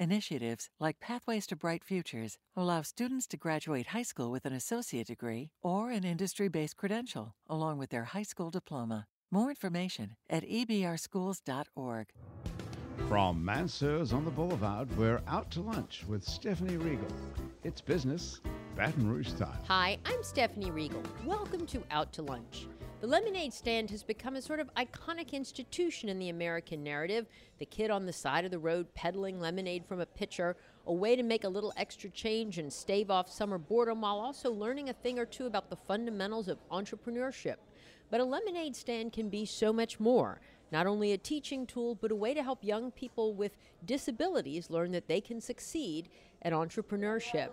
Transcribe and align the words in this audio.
Initiatives 0.00 0.68
like 0.80 1.00
Pathways 1.00 1.46
to 1.46 1.56
Bright 1.56 1.84
Futures 1.84 2.38
allow 2.56 2.82
students 2.82 3.26
to 3.28 3.36
graduate 3.36 3.88
high 3.88 4.02
school 4.02 4.30
with 4.30 4.44
an 4.44 4.52
associate 4.52 5.06
degree 5.06 5.50
or 5.62 5.90
an 5.90 6.04
industry 6.04 6.48
based 6.48 6.76
credential, 6.76 7.34
along 7.48 7.78
with 7.78 7.90
their 7.90 8.04
high 8.04 8.22
school 8.24 8.50
diploma. 8.50 9.06
More 9.30 9.50
information 9.50 10.16
at 10.28 10.44
ebrschools.org. 10.44 12.06
From 13.08 13.44
Mansur's 13.44 14.12
on 14.12 14.24
the 14.24 14.30
Boulevard, 14.30 14.88
we're 14.96 15.20
out 15.26 15.50
to 15.52 15.60
lunch 15.60 16.04
with 16.08 16.24
Stephanie 16.24 16.76
Riegel. 16.76 17.06
It's 17.64 17.80
business, 17.80 18.40
Baton 18.76 19.08
Rouge 19.08 19.28
style. 19.28 19.58
Hi, 19.68 19.98
I'm 20.04 20.22
Stephanie 20.22 20.70
Riegel. 20.70 21.02
Welcome 21.24 21.66
to 21.66 21.82
Out 21.90 22.12
to 22.14 22.22
Lunch. 22.22 22.66
The 23.02 23.08
lemonade 23.08 23.52
stand 23.52 23.90
has 23.90 24.04
become 24.04 24.36
a 24.36 24.40
sort 24.40 24.60
of 24.60 24.72
iconic 24.74 25.32
institution 25.32 26.08
in 26.08 26.20
the 26.20 26.28
American 26.28 26.84
narrative. 26.84 27.26
The 27.58 27.66
kid 27.66 27.90
on 27.90 28.06
the 28.06 28.12
side 28.12 28.44
of 28.44 28.52
the 28.52 28.60
road 28.60 28.94
peddling 28.94 29.40
lemonade 29.40 29.84
from 29.84 29.98
a 29.98 30.06
pitcher, 30.06 30.56
a 30.86 30.92
way 30.92 31.16
to 31.16 31.24
make 31.24 31.42
a 31.42 31.48
little 31.48 31.72
extra 31.76 32.08
change 32.10 32.58
and 32.58 32.72
stave 32.72 33.10
off 33.10 33.28
summer 33.28 33.58
boredom 33.58 34.02
while 34.02 34.20
also 34.20 34.52
learning 34.52 34.88
a 34.88 34.92
thing 34.92 35.18
or 35.18 35.26
two 35.26 35.46
about 35.46 35.68
the 35.68 35.74
fundamentals 35.74 36.46
of 36.46 36.58
entrepreneurship. 36.68 37.56
But 38.08 38.20
a 38.20 38.24
lemonade 38.24 38.76
stand 38.76 39.12
can 39.12 39.28
be 39.28 39.46
so 39.46 39.72
much 39.72 39.98
more. 39.98 40.40
Not 40.70 40.86
only 40.86 41.10
a 41.10 41.18
teaching 41.18 41.66
tool, 41.66 41.96
but 41.96 42.12
a 42.12 42.14
way 42.14 42.34
to 42.34 42.42
help 42.44 42.62
young 42.62 42.92
people 42.92 43.34
with 43.34 43.58
disabilities 43.84 44.70
learn 44.70 44.92
that 44.92 45.08
they 45.08 45.20
can 45.20 45.40
succeed 45.40 46.08
at 46.42 46.52
entrepreneurship. 46.52 47.50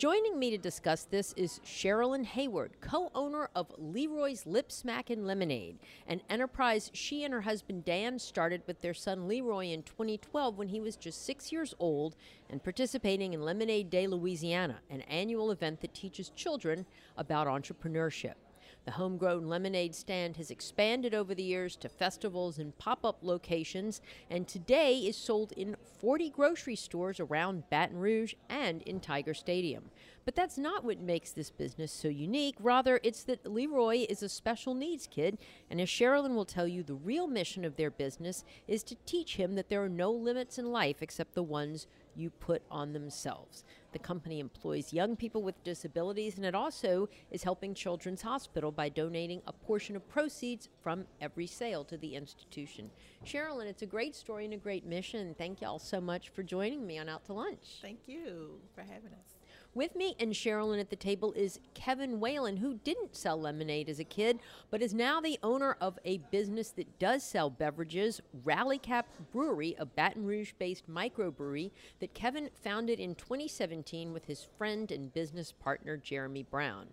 Joining 0.00 0.38
me 0.38 0.48
to 0.48 0.56
discuss 0.56 1.04
this 1.04 1.34
is 1.36 1.60
Sherilyn 1.62 2.24
Hayward, 2.24 2.80
co 2.80 3.10
owner 3.14 3.50
of 3.54 3.70
Leroy's 3.76 4.46
Lip 4.46 4.72
Smackin' 4.72 5.26
Lemonade, 5.26 5.78
an 6.06 6.22
enterprise 6.30 6.90
she 6.94 7.22
and 7.22 7.34
her 7.34 7.42
husband 7.42 7.84
Dan 7.84 8.18
started 8.18 8.62
with 8.66 8.80
their 8.80 8.94
son 8.94 9.28
Leroy 9.28 9.66
in 9.66 9.82
2012 9.82 10.56
when 10.56 10.68
he 10.68 10.80
was 10.80 10.96
just 10.96 11.26
six 11.26 11.52
years 11.52 11.74
old 11.78 12.16
and 12.48 12.64
participating 12.64 13.34
in 13.34 13.42
Lemonade 13.42 13.90
Day 13.90 14.06
Louisiana, 14.06 14.78
an 14.88 15.02
annual 15.02 15.50
event 15.50 15.82
that 15.82 15.92
teaches 15.92 16.30
children 16.30 16.86
about 17.18 17.46
entrepreneurship. 17.46 18.36
The 18.86 18.92
homegrown 18.92 19.46
lemonade 19.46 19.94
stand 19.94 20.38
has 20.38 20.50
expanded 20.50 21.12
over 21.14 21.34
the 21.34 21.42
years 21.42 21.76
to 21.76 21.88
festivals 21.88 22.58
and 22.58 22.76
pop 22.78 23.04
up 23.04 23.18
locations, 23.22 24.00
and 24.30 24.48
today 24.48 24.96
is 24.98 25.16
sold 25.16 25.52
in 25.52 25.76
40 26.00 26.30
grocery 26.30 26.76
stores 26.76 27.20
around 27.20 27.68
Baton 27.68 27.98
Rouge 27.98 28.34
and 28.48 28.80
in 28.82 28.98
Tiger 28.98 29.34
Stadium. 29.34 29.90
But 30.24 30.34
that's 30.34 30.56
not 30.56 30.82
what 30.82 30.98
makes 30.98 31.30
this 31.30 31.50
business 31.50 31.92
so 31.92 32.08
unique. 32.08 32.56
Rather, 32.58 33.00
it's 33.02 33.22
that 33.24 33.46
Leroy 33.46 34.06
is 34.08 34.22
a 34.22 34.28
special 34.28 34.74
needs 34.74 35.06
kid, 35.06 35.36
and 35.68 35.80
as 35.80 35.88
Sherilyn 35.88 36.34
will 36.34 36.46
tell 36.46 36.66
you, 36.66 36.82
the 36.82 36.94
real 36.94 37.26
mission 37.26 37.64
of 37.66 37.76
their 37.76 37.90
business 37.90 38.44
is 38.66 38.82
to 38.84 38.96
teach 39.04 39.36
him 39.36 39.56
that 39.56 39.68
there 39.68 39.82
are 39.82 39.88
no 39.90 40.10
limits 40.10 40.58
in 40.58 40.72
life 40.72 41.02
except 41.02 41.34
the 41.34 41.42
ones 41.42 41.86
you 42.16 42.30
put 42.30 42.62
on 42.70 42.92
themselves. 42.92 43.64
The 43.92 43.98
company 43.98 44.38
employs 44.40 44.92
young 44.92 45.16
people 45.16 45.42
with 45.42 45.62
disabilities, 45.64 46.36
and 46.36 46.46
it 46.46 46.54
also 46.54 47.08
is 47.30 47.42
helping 47.42 47.74
Children's 47.74 48.22
Hospital 48.22 48.70
by 48.70 48.88
donating 48.88 49.42
a 49.46 49.52
portion 49.52 49.96
of 49.96 50.08
proceeds 50.08 50.68
from 50.82 51.06
every 51.20 51.46
sale 51.46 51.84
to 51.84 51.96
the 51.96 52.14
institution. 52.14 52.90
Sherilyn, 53.24 53.66
it's 53.66 53.82
a 53.82 53.86
great 53.86 54.14
story 54.14 54.44
and 54.44 54.54
a 54.54 54.58
great 54.58 54.86
mission. 54.86 55.34
Thank 55.36 55.60
you 55.60 55.66
all 55.66 55.78
so 55.78 56.00
much 56.00 56.28
for 56.28 56.42
joining 56.42 56.86
me 56.86 56.98
on 56.98 57.08
Out 57.08 57.24
to 57.26 57.32
Lunch. 57.32 57.78
Thank 57.82 58.00
you 58.06 58.60
for 58.74 58.82
having 58.82 59.12
us. 59.12 59.39
With 59.72 59.94
me 59.94 60.16
and 60.18 60.32
Sherilyn 60.32 60.80
at 60.80 60.90
the 60.90 60.96
table 60.96 61.32
is 61.34 61.60
Kevin 61.74 62.18
Whalen, 62.18 62.56
who 62.56 62.80
didn't 62.82 63.14
sell 63.14 63.40
lemonade 63.40 63.88
as 63.88 64.00
a 64.00 64.04
kid, 64.04 64.40
but 64.68 64.82
is 64.82 64.92
now 64.92 65.20
the 65.20 65.38
owner 65.44 65.76
of 65.80 65.96
a 66.04 66.18
business 66.32 66.70
that 66.70 66.98
does 66.98 67.22
sell 67.22 67.50
beverages, 67.50 68.20
Rally 68.42 68.78
Cap 68.78 69.06
Brewery, 69.30 69.76
a 69.78 69.86
Baton 69.86 70.26
Rouge 70.26 70.54
based 70.58 70.90
microbrewery 70.90 71.70
that 72.00 72.14
Kevin 72.14 72.50
founded 72.52 72.98
in 72.98 73.14
2017 73.14 74.12
with 74.12 74.24
his 74.24 74.48
friend 74.58 74.90
and 74.90 75.14
business 75.14 75.52
partner, 75.52 75.96
Jeremy 75.96 76.42
Brown. 76.42 76.88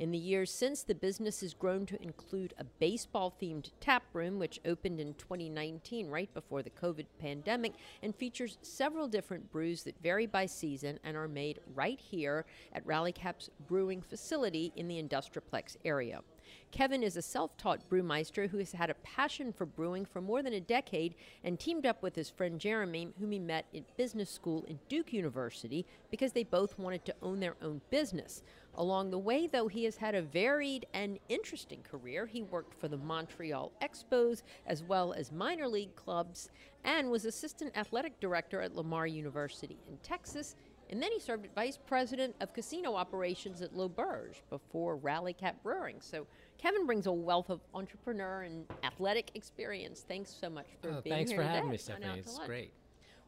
In 0.00 0.12
the 0.12 0.18
years 0.18 0.50
since, 0.50 0.82
the 0.82 0.94
business 0.94 1.42
has 1.42 1.52
grown 1.52 1.84
to 1.84 2.02
include 2.02 2.54
a 2.56 2.64
baseball 2.64 3.36
themed 3.38 3.70
tap 3.80 4.02
room, 4.14 4.38
which 4.38 4.58
opened 4.64 4.98
in 4.98 5.12
2019, 5.12 6.08
right 6.08 6.32
before 6.32 6.62
the 6.62 6.70
COVID 6.70 7.04
pandemic, 7.18 7.74
and 8.02 8.16
features 8.16 8.56
several 8.62 9.06
different 9.08 9.52
brews 9.52 9.82
that 9.82 10.02
vary 10.02 10.24
by 10.24 10.46
season 10.46 10.98
and 11.04 11.18
are 11.18 11.28
made 11.28 11.60
right 11.74 12.00
here 12.00 12.46
at 12.72 12.86
Rally 12.86 13.12
Cap's 13.12 13.50
brewing 13.68 14.00
facility 14.00 14.72
in 14.74 14.88
the 14.88 15.02
Industriplex 15.02 15.76
area. 15.84 16.22
Kevin 16.70 17.02
is 17.02 17.18
a 17.18 17.22
self 17.22 17.56
taught 17.58 17.86
brewmeister 17.90 18.48
who 18.48 18.56
has 18.56 18.72
had 18.72 18.88
a 18.88 18.94
passion 18.94 19.52
for 19.52 19.66
brewing 19.66 20.06
for 20.06 20.22
more 20.22 20.42
than 20.42 20.54
a 20.54 20.60
decade 20.60 21.14
and 21.44 21.60
teamed 21.60 21.84
up 21.84 22.02
with 22.02 22.16
his 22.16 22.30
friend 22.30 22.58
Jeremy, 22.58 23.08
whom 23.20 23.32
he 23.32 23.38
met 23.38 23.66
at 23.74 23.96
business 23.98 24.30
school 24.30 24.64
in 24.66 24.78
Duke 24.88 25.12
University, 25.12 25.84
because 26.10 26.32
they 26.32 26.44
both 26.44 26.78
wanted 26.78 27.04
to 27.04 27.14
own 27.22 27.40
their 27.40 27.56
own 27.60 27.82
business. 27.90 28.42
Along 28.76 29.10
the 29.10 29.18
way, 29.18 29.46
though, 29.46 29.68
he 29.68 29.84
has 29.84 29.96
had 29.96 30.14
a 30.14 30.22
varied 30.22 30.86
and 30.94 31.18
interesting 31.28 31.82
career. 31.82 32.26
He 32.26 32.42
worked 32.42 32.78
for 32.80 32.88
the 32.88 32.96
Montreal 32.96 33.72
Expos 33.82 34.42
as 34.66 34.82
well 34.82 35.12
as 35.12 35.32
minor 35.32 35.68
league 35.68 35.94
clubs 35.96 36.48
and 36.84 37.10
was 37.10 37.24
assistant 37.24 37.76
athletic 37.76 38.18
director 38.20 38.62
at 38.62 38.74
Lamar 38.74 39.06
University 39.06 39.78
in 39.88 39.96
Texas 39.98 40.54
and 40.90 41.00
then 41.00 41.12
he 41.12 41.20
served 41.20 41.46
as 41.46 41.52
vice 41.54 41.78
president 41.86 42.34
of 42.40 42.52
casino 42.52 42.96
operations 42.96 43.62
at 43.62 43.74
L'Auberge 43.74 44.42
before 44.50 44.96
Rally 44.96 45.32
Cap 45.32 45.62
Brewing. 45.62 46.00
So 46.00 46.26
Kevin 46.58 46.84
brings 46.84 47.06
a 47.06 47.12
wealth 47.12 47.48
of 47.48 47.60
entrepreneur 47.74 48.42
and 48.42 48.66
athletic 48.82 49.30
experience. 49.34 50.04
Thanks 50.06 50.36
so 50.38 50.50
much 50.50 50.66
for 50.82 50.90
oh, 50.90 51.00
being 51.00 51.14
thanks 51.16 51.30
here 51.30 51.38
Thanks 51.38 51.42
for 51.42 51.42
today 51.42 51.54
having 51.54 51.70
me, 51.70 51.76
Stephanie. 51.76 52.18
It's 52.18 52.38
great. 52.40 52.72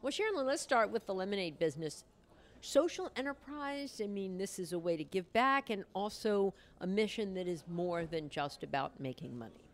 Well, 0.01 0.11
Sharon, 0.11 0.35
let's 0.45 0.61
start 0.61 0.91
with 0.91 1.05
the 1.05 1.13
lemonade 1.13 1.57
business. 1.57 2.03
Social 2.65 3.11
enterprise, 3.17 3.99
I 4.01 4.07
mean, 4.07 4.37
this 4.37 4.57
is 4.57 4.71
a 4.71 4.79
way 4.79 4.95
to 4.95 5.03
give 5.03 5.31
back 5.33 5.69
and 5.69 5.83
also 5.93 6.53
a 6.79 6.87
mission 6.87 7.33
that 7.33 7.45
is 7.45 7.65
more 7.67 8.05
than 8.05 8.29
just 8.29 8.63
about 8.63 8.97
making 9.01 9.37
money. 9.37 9.65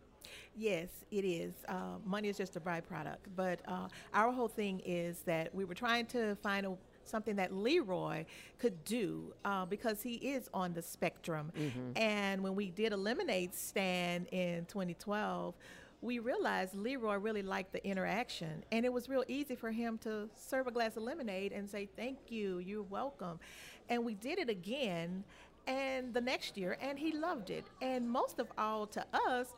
Yes, 0.57 0.87
it 1.11 1.23
is. 1.23 1.53
Uh, 1.67 1.99
money 2.03 2.29
is 2.29 2.37
just 2.37 2.55
a 2.55 2.59
byproduct. 2.59 3.17
But 3.35 3.59
uh, 3.67 3.89
our 4.11 4.31
whole 4.31 4.47
thing 4.47 4.81
is 4.83 5.19
that 5.27 5.53
we 5.53 5.65
were 5.65 5.75
trying 5.75 6.07
to 6.07 6.35
find 6.37 6.65
a, 6.65 6.73
something 7.05 7.35
that 7.35 7.53
Leroy 7.53 8.25
could 8.57 8.83
do 8.85 9.35
uh, 9.45 9.67
because 9.67 10.01
he 10.01 10.15
is 10.15 10.49
on 10.51 10.73
the 10.73 10.81
spectrum. 10.81 11.51
And 11.95 12.41
when 12.41 12.55
we 12.55 12.71
did 12.71 12.91
a 12.91 12.97
lemonade 12.97 13.53
stand 13.53 14.25
in 14.31 14.65
2012, 14.65 15.53
we 16.01 16.19
realized 16.19 16.75
Leroy 16.75 17.17
really 17.17 17.41
liked 17.41 17.73
the 17.73 17.85
interaction, 17.85 18.63
and 18.71 18.85
it 18.85 18.93
was 18.93 19.09
real 19.09 19.25
easy 19.27 19.55
for 19.55 19.71
him 19.71 19.97
to 19.99 20.29
serve 20.35 20.67
a 20.67 20.71
glass 20.71 20.95
of 20.95 21.03
lemonade 21.03 21.51
and 21.51 21.69
say, 21.69 21.89
Thank 21.95 22.17
you, 22.29 22.59
you're 22.59 22.83
welcome. 22.83 23.39
And 23.89 24.05
we 24.05 24.13
did 24.13 24.39
it 24.39 24.49
again, 24.49 25.23
and 25.67 26.13
the 26.13 26.21
next 26.21 26.57
year, 26.57 26.77
and 26.81 26.97
he 26.97 27.11
loved 27.11 27.49
it. 27.49 27.65
And 27.81 28.09
most 28.09 28.39
of 28.39 28.47
all, 28.57 28.87
to 28.87 29.05
us, 29.13 29.53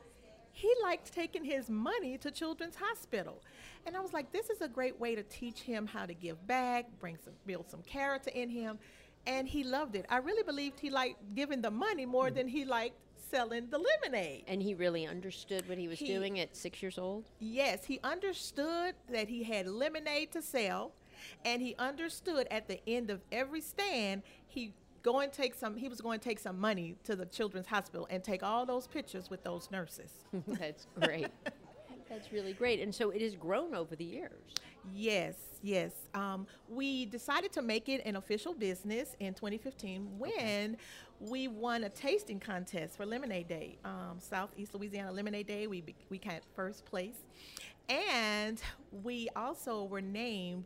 he 0.51 0.73
liked 0.81 1.13
taking 1.13 1.43
his 1.43 1.69
money 1.69 2.17
to 2.17 2.31
Children's 2.31 2.75
Hospital. 2.75 3.41
And 3.85 3.95
I 3.95 4.01
was 4.01 4.13
like, 4.13 4.31
this 4.31 4.49
is 4.49 4.61
a 4.61 4.67
great 4.67 4.99
way 4.99 5.15
to 5.15 5.23
teach 5.23 5.61
him 5.61 5.87
how 5.87 6.05
to 6.05 6.13
give 6.13 6.45
back, 6.47 6.87
bring 6.99 7.17
some 7.23 7.33
build 7.45 7.69
some 7.69 7.81
character 7.83 8.31
in 8.33 8.49
him. 8.49 8.79
And 9.27 9.47
he 9.47 9.63
loved 9.63 9.95
it. 9.95 10.05
I 10.09 10.17
really 10.17 10.43
believed 10.43 10.79
he 10.79 10.89
liked 10.89 11.35
giving 11.35 11.61
the 11.61 11.71
money 11.71 12.05
more 12.05 12.25
mm-hmm. 12.25 12.35
than 12.35 12.47
he 12.47 12.65
liked 12.65 12.95
selling 13.31 13.67
the 13.69 13.79
lemonade. 13.79 14.43
And 14.47 14.61
he 14.61 14.73
really 14.75 15.07
understood 15.07 15.67
what 15.67 15.77
he 15.77 15.87
was 15.87 15.97
He- 15.99 16.07
doing 16.07 16.39
at 16.39 16.55
six 16.55 16.81
years 16.83 16.97
old? 16.97 17.29
Yes, 17.39 17.85
he 17.85 17.99
understood 18.03 18.93
that 19.09 19.29
he 19.29 19.43
had 19.43 19.67
lemonade 19.67 20.31
to 20.33 20.41
sell, 20.41 20.91
and 21.45 21.61
he 21.61 21.75
understood 21.79 22.47
at 22.51 22.67
the 22.67 22.79
end 22.87 23.09
of 23.09 23.21
every 23.31 23.61
stand 23.61 24.21
he 24.47 24.73
going 25.03 25.31
to 25.31 25.35
take 25.35 25.55
some 25.55 25.75
he 25.75 25.89
was 25.89 25.99
going 25.99 26.19
to 26.19 26.23
take 26.23 26.37
some 26.37 26.59
money 26.59 26.95
to 27.03 27.15
the 27.15 27.25
children's 27.25 27.65
hospital 27.65 28.05
and 28.11 28.23
take 28.23 28.43
all 28.43 28.67
those 28.67 28.85
pictures 28.85 29.31
with 29.31 29.43
those 29.43 29.71
nurses. 29.71 30.11
That's 30.47 30.85
great. 30.99 31.27
That's 32.07 32.31
really 32.31 32.53
great. 32.53 32.79
And 32.81 32.93
so 32.93 33.09
it 33.09 33.21
has 33.21 33.35
grown 33.35 33.73
over 33.73 33.95
the 33.95 34.03
years. 34.03 34.43
Yes, 34.93 35.35
yes. 35.63 35.91
Um, 36.13 36.45
we 36.69 37.05
decided 37.05 37.51
to 37.53 37.61
make 37.61 37.87
it 37.89 38.01
an 38.05 38.15
official 38.15 38.53
business 38.53 39.15
in 39.19 39.33
2015 39.33 40.07
when 40.19 40.77
we 41.21 41.47
won 41.47 41.83
a 41.83 41.89
tasting 41.89 42.39
contest 42.39 42.97
for 42.97 43.05
Lemonade 43.05 43.47
Day, 43.47 43.77
um, 43.85 44.17
Southeast 44.19 44.73
Louisiana 44.73 45.11
Lemonade 45.11 45.47
Day. 45.47 45.67
We 45.67 45.83
we 46.09 46.17
got 46.17 46.41
first 46.55 46.85
place, 46.85 47.17
and 47.89 48.61
we 49.03 49.29
also 49.35 49.85
were 49.85 50.01
named 50.01 50.65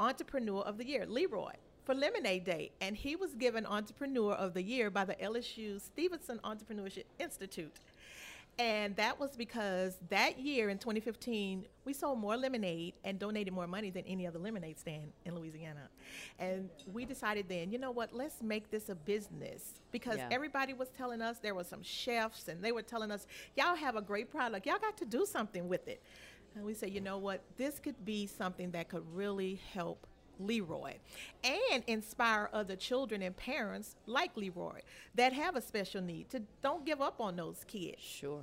Entrepreneur 0.00 0.62
of 0.62 0.78
the 0.78 0.86
Year, 0.86 1.06
Leroy. 1.06 1.52
for 1.84 1.94
Lemonade 1.94 2.44
Day, 2.44 2.70
and 2.80 2.96
he 2.96 3.16
was 3.16 3.34
given 3.34 3.66
Entrepreneur 3.66 4.32
of 4.34 4.54
the 4.54 4.62
Year 4.62 4.88
by 4.90 5.04
the 5.04 5.14
LSU 5.14 5.80
Stephenson 5.80 6.38
Entrepreneurship 6.44 7.04
Institute. 7.18 7.78
And 8.58 8.94
that 8.96 9.18
was 9.18 9.34
because 9.36 9.96
that 10.10 10.38
year 10.38 10.68
in 10.68 10.78
2015, 10.78 11.66
we 11.84 11.92
sold 11.92 12.18
more 12.18 12.36
lemonade 12.36 12.94
and 13.02 13.18
donated 13.18 13.52
more 13.52 13.66
money 13.66 13.90
than 13.90 14.04
any 14.06 14.26
other 14.26 14.38
lemonade 14.38 14.78
stand 14.78 15.12
in 15.24 15.34
Louisiana. 15.34 15.88
And 16.38 16.68
we 16.92 17.04
decided 17.06 17.48
then, 17.48 17.72
you 17.72 17.78
know 17.78 17.90
what, 17.90 18.12
let's 18.12 18.42
make 18.42 18.70
this 18.70 18.88
a 18.90 18.94
business 18.94 19.80
because 19.90 20.18
Yeah. 20.18 20.28
everybody 20.30 20.74
was 20.74 20.90
telling 20.90 21.22
us 21.22 21.38
there 21.38 21.54
were 21.54 21.64
some 21.64 21.82
chefs 21.82 22.46
and 22.48 22.62
they 22.62 22.72
were 22.72 22.82
telling 22.82 23.10
us, 23.10 23.26
y'all 23.56 23.74
have 23.74 23.96
a 23.96 24.02
great 24.02 24.30
product, 24.30 24.66
y'all 24.66 24.78
got 24.78 24.96
to 24.98 25.06
do 25.06 25.24
something 25.24 25.66
with 25.68 25.88
it. 25.88 26.02
And 26.54 26.64
we 26.64 26.74
said, 26.74 26.90
you 26.90 27.00
know 27.00 27.16
what, 27.16 27.42
this 27.56 27.78
could 27.80 28.04
be 28.04 28.26
something 28.26 28.70
that 28.72 28.90
could 28.90 29.04
really 29.14 29.60
help 29.72 30.06
Leroy 30.38 30.94
and 31.44 31.82
inspire 31.86 32.48
other 32.52 32.76
children 32.76 33.22
and 33.22 33.36
parents 33.36 33.96
like 34.06 34.36
Leroy 34.36 34.80
that 35.14 35.32
have 35.32 35.56
a 35.56 35.60
special 35.60 36.02
need 36.02 36.28
to 36.30 36.42
don't 36.62 36.84
give 36.84 37.00
up 37.00 37.20
on 37.20 37.36
those 37.36 37.64
kids. 37.66 38.00
Sure. 38.00 38.42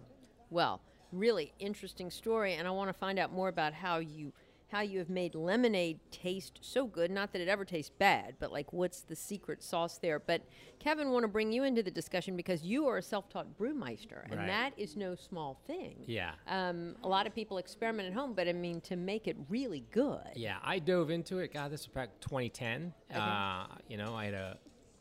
Well, 0.50 0.82
really 1.12 1.54
interesting 1.60 2.12
story, 2.12 2.54
and 2.54 2.68
I 2.68 2.72
want 2.72 2.90
to 2.90 2.94
find 2.94 3.20
out 3.20 3.32
more 3.32 3.50
about 3.50 3.74
how 3.74 4.00
you 4.00 4.34
how 4.72 4.82
you 4.82 5.00
have 5.00 5.10
made 5.10 5.36
lemonade 5.36 6.00
taste 6.12 6.60
so 6.62 6.86
good. 6.86 7.10
Not 7.12 7.34
that 7.34 7.42
it 7.42 7.48
ever 7.48 7.66
tastes 7.66 7.92
bad, 7.98 8.36
but 8.40 8.52
like 8.52 8.72
what's 8.72 9.02
the 9.02 9.16
secret 9.16 9.64
sauce 9.64 9.98
there? 9.98 10.20
But 10.20 10.42
Kevin, 10.80 11.10
want 11.10 11.24
to 11.24 11.28
bring 11.28 11.52
you 11.52 11.64
into 11.64 11.84
the 11.84 11.92
discussion 11.92 12.36
because 12.38 12.64
you 12.64 12.88
are 12.88 12.98
a 12.98 13.02
self-taught 13.02 13.58
brewmeister, 13.58 14.24
and 14.30 14.36
Right. 14.40 14.48
that 14.48 14.74
is 14.78 14.96
no 14.96 15.16
small 15.16 15.60
thing. 15.68 16.04
Yeah. 16.06 16.32
Um, 16.48 16.96
a 17.04 17.08
lot 17.08 17.28
of 17.28 17.36
people 17.36 17.58
experiment 17.58 18.08
at 18.08 18.14
home, 18.14 18.34
but 18.34 18.48
I 18.48 18.54
mean 18.54 18.80
to 18.82 18.96
make 18.96 19.28
it 19.28 19.36
really 19.50 19.86
good. 19.92 20.22
Yeah, 20.36 20.58
I 20.64 20.80
dove 20.80 21.10
into 21.10 21.40
it. 21.40 21.54
God, 21.54 21.72
this 21.72 21.82
was 21.88 21.94
back 21.94 22.10
2010. 22.22 22.94
Uh, 23.14 23.66
you 23.88 23.98
know, 23.98 24.16
I 24.16 24.26
had 24.26 24.34
a 24.36 24.58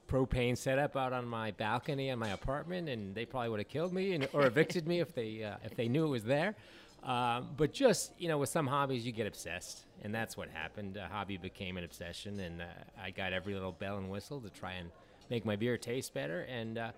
propane 0.09 0.57
setup 0.57 0.97
out 0.97 1.13
on 1.13 1.27
my 1.27 1.51
balcony 1.51 2.09
in 2.09 2.19
my 2.19 2.31
apartment, 2.31 2.89
and 2.89 3.15
they 3.15 3.27
probably 3.27 3.51
would 3.51 3.61
have 3.61 3.69
killed 3.69 3.93
me 3.93 4.15
and, 4.15 4.27
or 4.33 4.47
evicted 4.47 4.89
me 4.89 5.01
if 5.01 5.15
they 5.15 5.45
uh, 5.45 5.57
if 5.63 5.77
they 5.77 5.87
knew 5.89 6.07
it 6.07 6.09
was 6.09 6.25
there. 6.25 6.57
Um, 7.03 7.49
but 7.57 7.73
just 7.73 8.13
you 8.19 8.29
know, 8.29 8.39
with 8.39 8.49
some 8.49 8.67
hobbies, 8.67 9.07
you 9.07 9.13
get 9.13 9.27
obsessed, 9.27 9.85
and 10.03 10.15
that's 10.15 10.37
what 10.37 10.49
happened. 10.49 10.97
A 10.97 11.07
hobby 11.09 11.37
became 11.37 11.77
an 11.77 11.85
obsession, 11.85 12.41
and 12.41 12.63
uh, 12.63 12.67
I 13.03 13.11
got 13.11 13.33
every 13.33 13.55
little 13.55 13.73
bell 13.73 13.99
and 13.99 14.11
whistle 14.11 14.41
to 14.41 14.51
try 14.51 14.73
and 14.73 14.91
make 15.31 15.45
my 15.45 15.57
beer 15.57 15.77
taste 15.79 16.13
better. 16.13 16.43
And 16.43 16.77
uh, 16.79 16.91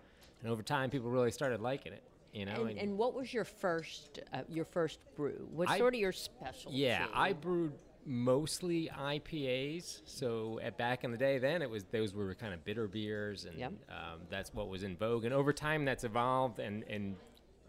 and 0.42 0.50
over 0.50 0.62
time, 0.62 0.90
people 0.90 1.10
really 1.10 1.30
started 1.30 1.60
liking 1.60 1.92
it. 1.92 2.02
You 2.32 2.46
know, 2.46 2.64
And, 2.66 2.78
and 2.78 2.96
what 2.96 3.12
was 3.14 3.34
your 3.34 3.44
first 3.44 4.20
uh, 4.32 4.42
your 4.48 4.64
first 4.64 5.00
brew? 5.16 5.48
What's 5.52 5.70
I- 5.72 5.78
sort 5.78 5.94
of 5.94 6.00
your 6.00 6.12
specialty? 6.12 6.78
Yeah, 6.78 7.06
I 7.12 7.32
brewed 7.32 7.72
mostly 8.06 8.88
IPAs. 8.98 10.00
So 10.06 10.58
at, 10.62 10.78
back 10.78 11.04
in 11.04 11.10
the 11.12 11.18
day, 11.18 11.38
then 11.38 11.60
it 11.60 11.68
was 11.68 11.84
those 11.90 12.14
were 12.14 12.34
kind 12.34 12.54
of 12.54 12.64
bitter 12.64 12.88
beers, 12.88 13.44
and 13.44 13.58
Yep. 13.58 13.72
um, 13.90 14.20
that's 14.30 14.54
what 14.54 14.68
was 14.68 14.82
in 14.82 14.96
vogue. 14.96 15.24
And 15.24 15.34
over 15.34 15.52
time, 15.52 15.84
that's 15.84 16.04
evolved. 16.04 16.58
And 16.58 16.84
and 16.88 17.16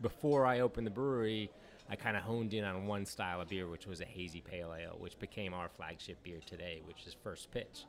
before 0.01 0.45
I 0.45 0.62
opened 0.62 0.88
the 0.88 0.92
brewery, 0.92 1.50
I 1.92 1.96
kind 1.98 2.16
of 2.16 2.24
honed 2.24 2.54
in 2.54 2.64
on 2.64 2.88
one 2.88 3.06
style 3.06 3.42
of 3.42 3.50
beer, 3.50 3.68
which 3.68 3.86
was 3.86 4.00
a 4.00 4.06
hazy 4.06 4.40
pale 4.40 4.74
ale, 4.74 4.96
which 4.98 5.20
became 5.20 5.54
our 5.54 5.68
flagship 5.68 6.24
beer 6.24 6.40
today, 6.46 6.82
which 6.86 7.06
is 7.06 7.14
First 7.22 7.52
Pitch. 7.52 7.86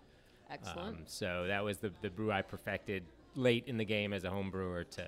excellent. 0.50 0.96
Um, 0.96 1.02
so 1.06 1.44
that 1.46 1.64
was 1.64 1.78
the 1.78 1.92
the 2.02 2.10
brew 2.10 2.32
I 2.32 2.42
perfected 2.42 3.04
late 3.36 3.64
in 3.68 3.76
the 3.76 3.84
game 3.84 4.12
as 4.12 4.24
a 4.24 4.30
home 4.30 4.50
brewer 4.50 4.82
to 4.84 5.06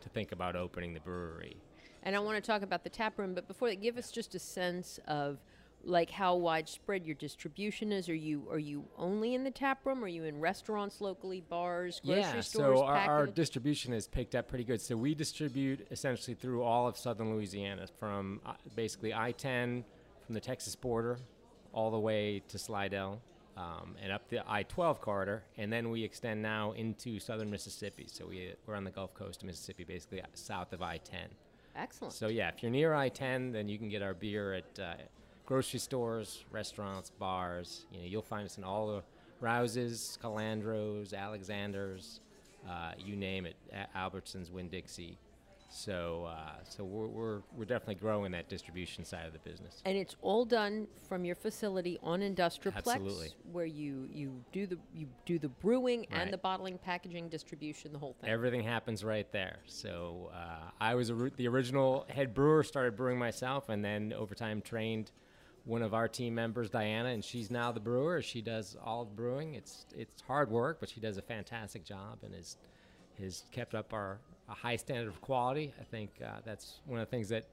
to 0.00 0.08
think 0.08 0.32
about 0.32 0.56
opening 0.56 0.92
the 0.92 1.00
brewery. 1.00 1.56
And 2.02 2.16
I 2.16 2.18
want 2.18 2.42
to 2.42 2.46
talk 2.46 2.62
about 2.62 2.82
the 2.82 2.90
tap 2.90 3.16
room, 3.16 3.32
but 3.32 3.46
before 3.46 3.68
that, 3.70 3.80
give 3.80 3.96
us 3.96 4.10
just 4.10 4.34
a 4.34 4.40
sense 4.40 4.98
of 5.06 5.38
like 5.84 6.10
how 6.10 6.36
widespread 6.36 7.04
your 7.04 7.14
distribution 7.14 7.92
is. 7.92 8.08
Are 8.08 8.14
you 8.14 8.46
are 8.50 8.58
you 8.58 8.84
only 8.96 9.34
in 9.34 9.44
the 9.44 9.50
tap 9.50 9.84
room? 9.84 10.02
Are 10.04 10.08
you 10.08 10.24
in 10.24 10.40
restaurants 10.40 11.00
locally, 11.00 11.40
bars, 11.40 12.00
grocery 12.04 12.20
yeah, 12.22 12.40
stores? 12.40 12.78
so 12.78 12.84
our, 12.84 12.96
our 12.96 13.26
distribution 13.26 13.92
is 13.92 14.06
picked 14.06 14.34
up 14.34 14.48
pretty 14.48 14.64
good. 14.64 14.80
So 14.80 14.96
we 14.96 15.14
distribute 15.14 15.86
essentially 15.90 16.34
through 16.34 16.62
all 16.62 16.86
of 16.86 16.96
southern 16.96 17.34
Louisiana, 17.34 17.86
from 17.98 18.40
uh, 18.46 18.52
basically 18.76 19.12
I-10 19.12 19.84
from 20.24 20.34
the 20.34 20.40
Texas 20.40 20.76
border 20.76 21.18
all 21.72 21.90
the 21.90 21.98
way 21.98 22.42
to 22.48 22.58
Slidell, 22.58 23.20
um, 23.56 23.96
and 24.02 24.12
up 24.12 24.28
the 24.28 24.42
I-12 24.50 25.00
corridor, 25.00 25.42
and 25.56 25.72
then 25.72 25.90
we 25.90 26.04
extend 26.04 26.42
now 26.42 26.72
into 26.72 27.18
southern 27.18 27.50
Mississippi. 27.50 28.06
So 28.10 28.26
we 28.26 28.54
we're 28.66 28.76
on 28.76 28.84
the 28.84 28.90
Gulf 28.90 29.14
Coast 29.14 29.42
of 29.42 29.46
Mississippi, 29.46 29.84
basically 29.84 30.22
uh, 30.22 30.26
south 30.34 30.72
of 30.72 30.82
I-10. 30.82 31.28
Excellent. 31.74 32.12
So 32.12 32.28
yeah, 32.28 32.48
if 32.48 32.62
you're 32.62 32.70
near 32.70 32.94
I-10, 32.94 33.52
then 33.52 33.68
you 33.68 33.78
can 33.78 33.88
get 33.88 34.02
our 34.02 34.14
beer 34.14 34.54
at 34.54 34.78
uh, 34.78 34.94
grocery 35.46 35.80
stores, 35.80 36.44
restaurants, 36.50 37.10
bars. 37.10 37.86
You 37.92 38.00
know, 38.00 38.06
you'll 38.06 38.22
find 38.22 38.44
us 38.44 38.58
in 38.58 38.64
all 38.64 38.86
the 38.88 39.02
Rouses, 39.40 40.18
Calandros, 40.22 41.12
Alexanders, 41.14 42.20
uh, 42.68 42.92
you 42.96 43.16
name 43.16 43.44
it, 43.44 43.56
Albertsons, 43.96 44.50
Winn-Dixie. 44.52 45.18
So, 45.74 46.28
uh, 46.30 46.62
so 46.68 46.84
we're, 46.84 47.06
we're 47.06 47.40
we're 47.56 47.64
definitely 47.64 47.94
growing 47.94 48.30
that 48.32 48.50
distribution 48.50 49.06
side 49.06 49.24
of 49.26 49.32
the 49.32 49.38
business. 49.38 49.80
and 49.86 49.96
it's 49.96 50.14
all 50.20 50.44
done 50.44 50.86
from 51.08 51.24
your 51.24 51.34
facility 51.34 51.98
on 52.02 52.20
Industriplex, 52.20 52.76
Absolutely. 52.76 53.30
where 53.50 53.64
you 53.64 54.06
you 54.12 54.44
do 54.52 54.66
the 54.66 54.76
you 54.94 55.06
do 55.24 55.38
the 55.38 55.48
brewing 55.48 56.00
Right. 56.10 56.20
and 56.20 56.32
the 56.32 56.36
bottling, 56.36 56.76
packaging, 56.76 57.30
distribution, 57.30 57.90
the 57.90 57.98
whole 57.98 58.14
thing. 58.20 58.28
Everything 58.28 58.62
happens 58.62 59.02
right 59.02 59.32
there. 59.32 59.60
So 59.64 60.30
uh, 60.34 60.70
I 60.78 60.94
was 60.94 61.08
a, 61.08 61.14
the 61.36 61.48
original 61.48 62.04
head 62.10 62.34
brewer, 62.34 62.62
started 62.62 62.94
brewing 62.94 63.18
myself, 63.18 63.70
and 63.70 63.82
then 63.82 64.12
over 64.12 64.34
time 64.34 64.60
trained 64.60 65.10
one 65.64 65.82
of 65.82 65.94
our 65.94 66.08
team 66.08 66.34
members, 66.34 66.70
Diana, 66.70 67.10
and 67.10 67.24
she's 67.24 67.50
now 67.50 67.70
the 67.70 67.80
brewer. 67.80 68.20
She 68.20 68.42
does 68.42 68.76
all 68.82 69.04
the 69.04 69.14
brewing. 69.14 69.54
It's 69.54 69.86
it's 69.96 70.20
hard 70.22 70.50
work, 70.50 70.78
but 70.80 70.88
she 70.88 71.00
does 71.00 71.18
a 71.18 71.22
fantastic 71.22 71.84
job 71.84 72.18
and 72.22 72.34
is 72.34 72.56
has 73.18 73.44
kept 73.52 73.74
up 73.74 73.92
our 73.92 74.18
a 74.48 74.54
high 74.54 74.76
standard 74.76 75.08
of 75.08 75.20
quality. 75.20 75.72
I 75.80 75.84
think 75.84 76.10
uh, 76.24 76.40
that's 76.44 76.80
one 76.86 76.98
of 76.98 77.06
the 77.06 77.10
things 77.10 77.28
that 77.28 77.46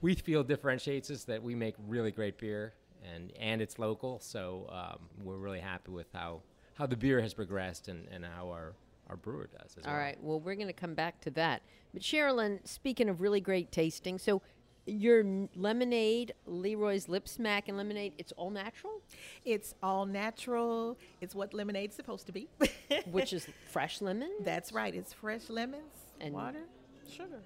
we 0.00 0.14
feel 0.14 0.44
differentiates 0.44 1.10
us 1.10 1.24
that 1.24 1.42
we 1.42 1.54
make 1.54 1.74
really 1.86 2.10
great 2.10 2.38
beer 2.38 2.74
and 3.14 3.32
and 3.38 3.60
it's 3.62 3.78
local. 3.78 4.20
So 4.20 4.66
um, 4.70 5.08
we're 5.22 5.36
really 5.36 5.60
happy 5.60 5.90
with 5.90 6.08
how 6.12 6.42
how 6.74 6.86
the 6.86 6.96
beer 6.96 7.20
has 7.20 7.34
progressed 7.34 7.88
and, 7.88 8.06
and 8.10 8.24
how 8.24 8.48
our 8.50 8.74
our 9.08 9.16
brewer 9.16 9.48
does 9.58 9.76
as 9.78 9.86
All 9.86 9.92
well. 9.92 10.00
right. 10.00 10.18
Well, 10.20 10.40
we're 10.40 10.54
going 10.54 10.66
to 10.66 10.72
come 10.74 10.94
back 10.94 11.20
to 11.22 11.30
that. 11.30 11.62
But 11.94 12.02
Sherilyn, 12.02 12.66
speaking 12.68 13.08
of 13.08 13.22
really 13.22 13.40
great 13.40 13.72
tasting, 13.72 14.18
so 14.18 14.42
your 14.88 15.22
lemonade, 15.54 16.32
Leroy's 16.46 17.08
Lip 17.08 17.26
Smackin' 17.28 17.76
lemonade, 17.76 18.14
it's 18.18 18.32
all 18.32 18.50
natural, 18.50 19.02
It's 19.44 19.74
all 19.82 20.06
natural. 20.06 20.96
It's 21.20 21.34
what 21.34 21.52
lemonade's 21.54 21.94
supposed 21.96 22.26
to 22.26 22.32
be. 22.32 22.48
which 23.10 23.32
is 23.32 23.46
fresh 23.70 24.00
lemon. 24.00 24.30
That's 24.40 24.72
right. 24.72 24.94
It's 24.94 25.12
fresh 25.12 25.48
lemons, 25.50 25.82
And- 26.20 26.34
water, 26.34 26.64
sugar. 27.10 27.40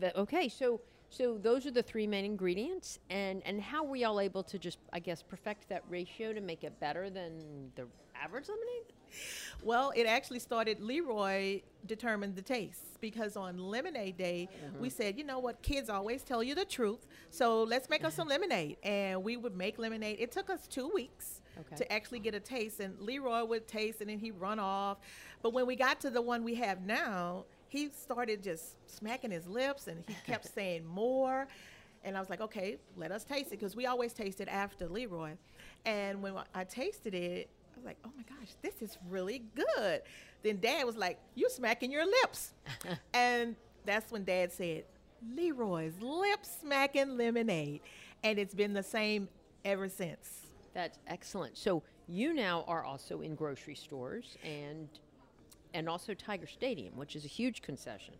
The- 0.00 0.18
okay, 0.20 0.48
so 0.48 0.80
so 1.16 1.38
those 1.38 1.66
are 1.66 1.70
the 1.70 1.82
three 1.82 2.06
main 2.06 2.24
ingredients, 2.24 2.98
and 3.10 3.42
and 3.46 3.60
how 3.60 3.84
were 3.84 3.96
y'all 3.96 4.20
able 4.20 4.42
to 4.44 4.58
just, 4.58 4.78
I 4.92 4.98
guess, 4.98 5.22
perfect 5.22 5.68
that 5.70 5.82
ratio 5.88 6.32
to 6.32 6.40
make 6.40 6.64
it 6.64 6.78
better 6.80 7.08
than 7.08 7.72
the 7.74 7.86
average 8.20 8.48
lemonade? 8.48 8.92
Well, 9.62 9.92
it 9.96 10.04
actually 10.04 10.40
started. 10.40 10.80
Leroy 10.80 11.62
determined 11.86 12.36
the 12.36 12.42
taste 12.42 13.00
because 13.00 13.36
on 13.36 13.56
Lemonade 13.58 14.16
Day, 14.16 14.48
mm-hmm. 14.52 14.80
we 14.80 14.90
said, 14.90 15.16
you 15.16 15.24
know 15.24 15.38
what, 15.38 15.62
kids 15.62 15.88
always 15.88 16.22
tell 16.22 16.42
you 16.42 16.54
the 16.54 16.64
truth, 16.64 17.06
so 17.30 17.62
let's 17.62 17.88
make 17.88 18.04
us 18.04 18.14
some 18.14 18.28
lemonade. 18.34 18.76
And 18.82 19.22
we 19.22 19.36
would 19.36 19.56
make 19.56 19.78
lemonade. 19.78 20.16
It 20.20 20.32
took 20.32 20.50
us 20.50 20.66
two 20.66 20.90
weeks 20.94 21.40
Okay. 21.58 21.76
to 21.76 21.90
actually 21.90 22.18
get 22.18 22.34
a 22.34 22.40
taste, 22.40 22.80
and 22.80 23.00
Leroy 23.00 23.42
would 23.42 23.66
taste, 23.66 24.02
and 24.02 24.10
then 24.10 24.18
he'd 24.18 24.38
run 24.38 24.58
off. 24.58 24.98
But 25.40 25.54
when 25.54 25.64
we 25.64 25.74
got 25.74 26.00
to 26.02 26.10
the 26.10 26.20
one 26.20 26.44
we 26.44 26.54
have 26.56 26.84
now, 26.84 27.46
he 27.68 27.88
started 27.90 28.42
just 28.42 28.76
smacking 28.88 29.30
his 29.30 29.46
lips, 29.46 29.86
and 29.86 30.04
he 30.06 30.14
kept 30.26 30.52
saying 30.54 30.84
more. 30.86 31.46
And 32.04 32.16
I 32.16 32.20
was 32.20 32.30
like, 32.30 32.40
okay, 32.40 32.76
let 32.96 33.10
us 33.10 33.24
taste 33.24 33.48
it 33.48 33.58
because 33.58 33.74
we 33.74 33.86
always 33.86 34.12
taste 34.12 34.40
it 34.40 34.48
after 34.48 34.88
Leroy. 34.88 35.32
And 35.84 36.22
when 36.22 36.34
I 36.54 36.64
tasted 36.64 37.14
it, 37.14 37.48
I 37.74 37.76
was 37.76 37.84
like, 37.84 37.96
oh 38.04 38.10
my 38.16 38.22
gosh, 38.28 38.50
this 38.62 38.80
is 38.80 38.96
really 39.10 39.42
good. 39.54 40.02
Then 40.42 40.60
dad 40.60 40.84
was 40.84 40.96
like, 40.96 41.18
you're 41.34 41.50
smacking 41.50 41.90
your 41.90 42.06
lips. 42.06 42.52
and 43.14 43.56
that's 43.84 44.12
when 44.12 44.24
dad 44.24 44.52
said, 44.52 44.84
Leroy's 45.34 45.94
lip 46.00 46.44
smacking 46.44 47.16
lemonade. 47.16 47.80
And 48.22 48.38
it's 48.38 48.54
been 48.54 48.72
the 48.72 48.82
same 48.82 49.28
ever 49.64 49.88
since. 49.88 50.46
That's 50.74 50.98
excellent. 51.08 51.56
So 51.56 51.82
you 52.06 52.32
now 52.34 52.64
are 52.68 52.84
also 52.84 53.20
in 53.20 53.34
grocery 53.34 53.74
stores 53.74 54.36
and 54.44 54.88
and 55.74 55.88
also 55.88 56.14
Tiger 56.14 56.46
Stadium, 56.46 56.96
which 56.96 57.16
is 57.16 57.24
a 57.24 57.28
huge 57.28 57.62
concession. 57.62 58.14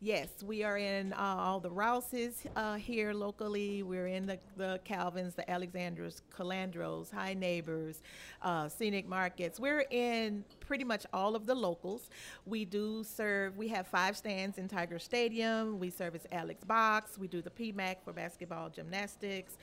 Yes, 0.00 0.28
we 0.42 0.62
are 0.62 0.78
in 0.78 1.12
uh, 1.12 1.16
all 1.38 1.60
the 1.60 1.70
Rouses 1.70 2.42
uh, 2.56 2.74
here 2.74 3.12
locally. 3.12 3.82
We're 3.82 4.08
in 4.08 4.26
the, 4.26 4.38
the 4.56 4.80
Calvins, 4.84 5.34
the 5.34 5.48
Alexanders, 5.50 6.22
Calandros, 6.34 7.12
Hi 7.12 7.34
Nabors, 7.34 8.02
uh, 8.42 8.68
Scenic 8.68 9.08
Markets. 9.08 9.58
We're 9.58 9.84
in 9.90 10.44
pretty 10.60 10.84
much 10.84 11.06
all 11.12 11.34
of 11.34 11.46
the 11.46 11.54
locals. 11.54 12.10
We 12.46 12.64
do 12.64 13.04
serve, 13.04 13.56
we 13.56 13.68
have 13.68 13.86
five 13.86 14.16
stands 14.16 14.58
in 14.58 14.68
Tiger 14.68 14.98
Stadium. 14.98 15.78
We 15.78 15.90
service 15.90 16.26
Alex 16.32 16.64
Box. 16.64 17.18
We 17.18 17.28
do 17.28 17.42
the 17.42 17.50
PMAC 17.50 17.96
for 18.04 18.12
basketball, 18.12 18.70
gymnastics. 18.70 19.56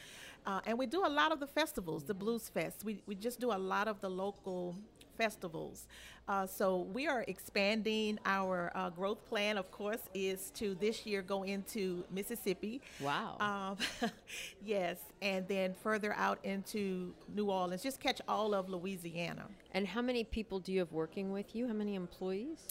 Uh, 0.45 0.61
and 0.65 0.77
we 0.77 0.85
do 0.85 1.05
a 1.05 1.09
lot 1.09 1.31
of 1.31 1.39
the 1.39 1.47
festivals, 1.47 2.03
the 2.03 2.13
Blues 2.13 2.47
Fest. 2.47 2.83
We, 2.85 3.01
we 3.05 3.15
just 3.15 3.39
do 3.39 3.51
a 3.51 3.57
lot 3.57 3.87
of 3.87 3.99
the 3.99 4.09
local 4.09 4.75
festivals. 5.17 5.87
Uh, 6.27 6.45
so 6.45 6.87
we 6.93 7.07
are 7.07 7.23
expanding. 7.27 8.19
Our 8.25 8.71
uh, 8.75 8.89
growth 8.89 9.25
plan, 9.29 9.57
of 9.57 9.71
course, 9.71 10.01
is 10.13 10.51
to 10.55 10.75
this 10.75 11.05
year 11.05 11.21
go 11.21 11.43
into 11.43 12.03
Mississippi. 12.11 12.81
Wow. 12.99 13.37
Um, 13.39 14.09
yes, 14.65 14.97
and 15.21 15.47
then 15.47 15.73
further 15.81 16.13
out 16.13 16.39
into 16.43 17.13
New 17.33 17.49
Orleans, 17.49 17.81
just 17.81 17.99
catch 17.99 18.21
all 18.27 18.53
of 18.53 18.69
Louisiana. 18.69 19.45
and 19.71 19.87
how 19.87 20.01
many 20.01 20.23
people 20.23 20.59
do 20.59 20.71
you 20.73 20.79
have 20.79 20.91
working 20.91 21.31
with 21.31 21.55
you? 21.55 21.67
How 21.67 21.73
many 21.73 21.95
employees? 21.95 22.67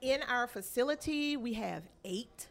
In 0.00 0.22
our 0.22 0.46
facility, 0.46 1.36
we 1.36 1.52
have 1.54 1.82
eight. 2.04 2.48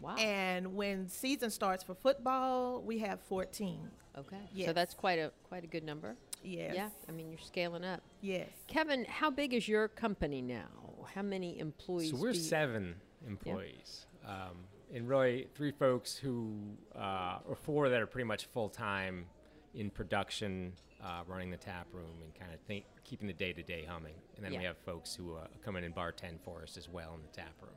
Wow. 0.00 0.16
And 0.16 0.74
when 0.74 1.08
season 1.08 1.50
starts 1.50 1.84
for 1.84 1.94
football, 1.94 2.82
we 2.82 2.98
have 2.98 3.20
14. 3.28 3.88
okay. 4.18 4.66
So 4.66 4.72
that's 4.72 4.94
quite 4.94 5.18
a 5.20 5.30
quite 5.48 5.62
a 5.62 5.68
good 5.68 5.84
number. 5.84 6.16
Yes. 6.44 6.74
Yeah. 6.74 6.88
I 7.08 7.12
mean, 7.12 7.30
you're 7.30 7.38
scaling 7.38 7.84
up. 7.84 8.02
Yes. 8.20 8.48
Kevin, 8.66 9.04
how 9.06 9.30
big 9.30 9.54
is 9.54 9.68
your 9.68 9.88
company 9.88 10.42
now? 10.42 10.66
How 11.14 11.22
many 11.22 11.58
employees? 11.58 12.10
So 12.10 12.16
we're 12.16 12.32
do 12.32 12.38
you- 12.38 12.44
seven 12.44 12.94
employees, 13.26 14.06
um, 14.26 14.66
and 14.92 15.08
really 15.08 15.48
three 15.54 15.72
folks 15.72 16.16
who, 16.16 16.76
uh, 16.94 17.38
or 17.46 17.54
four 17.56 17.88
that 17.88 18.00
are 18.00 18.06
pretty 18.06 18.26
much 18.26 18.46
full 18.46 18.68
time 18.68 19.26
in 19.74 19.90
production, 19.90 20.72
uh, 21.02 21.22
running 21.26 21.50
the 21.50 21.56
tap 21.56 21.86
room 21.92 22.20
and 22.22 22.34
kind 22.34 22.52
of 22.52 22.60
think, 22.60 22.84
keeping 23.04 23.26
the 23.26 23.32
day 23.32 23.52
to 23.52 23.62
day 23.62 23.84
humming. 23.84 24.14
And 24.36 24.44
then 24.44 24.52
we 24.60 24.64
have 24.66 24.76
folks 24.78 25.14
who 25.14 25.34
uh, 25.36 25.46
come 25.64 25.76
in 25.76 25.84
and 25.84 25.94
bartend 25.94 26.40
for 26.44 26.62
us 26.62 26.76
as 26.76 26.88
well 26.88 27.14
in 27.14 27.22
the 27.22 27.28
tap 27.28 27.54
room. 27.60 27.74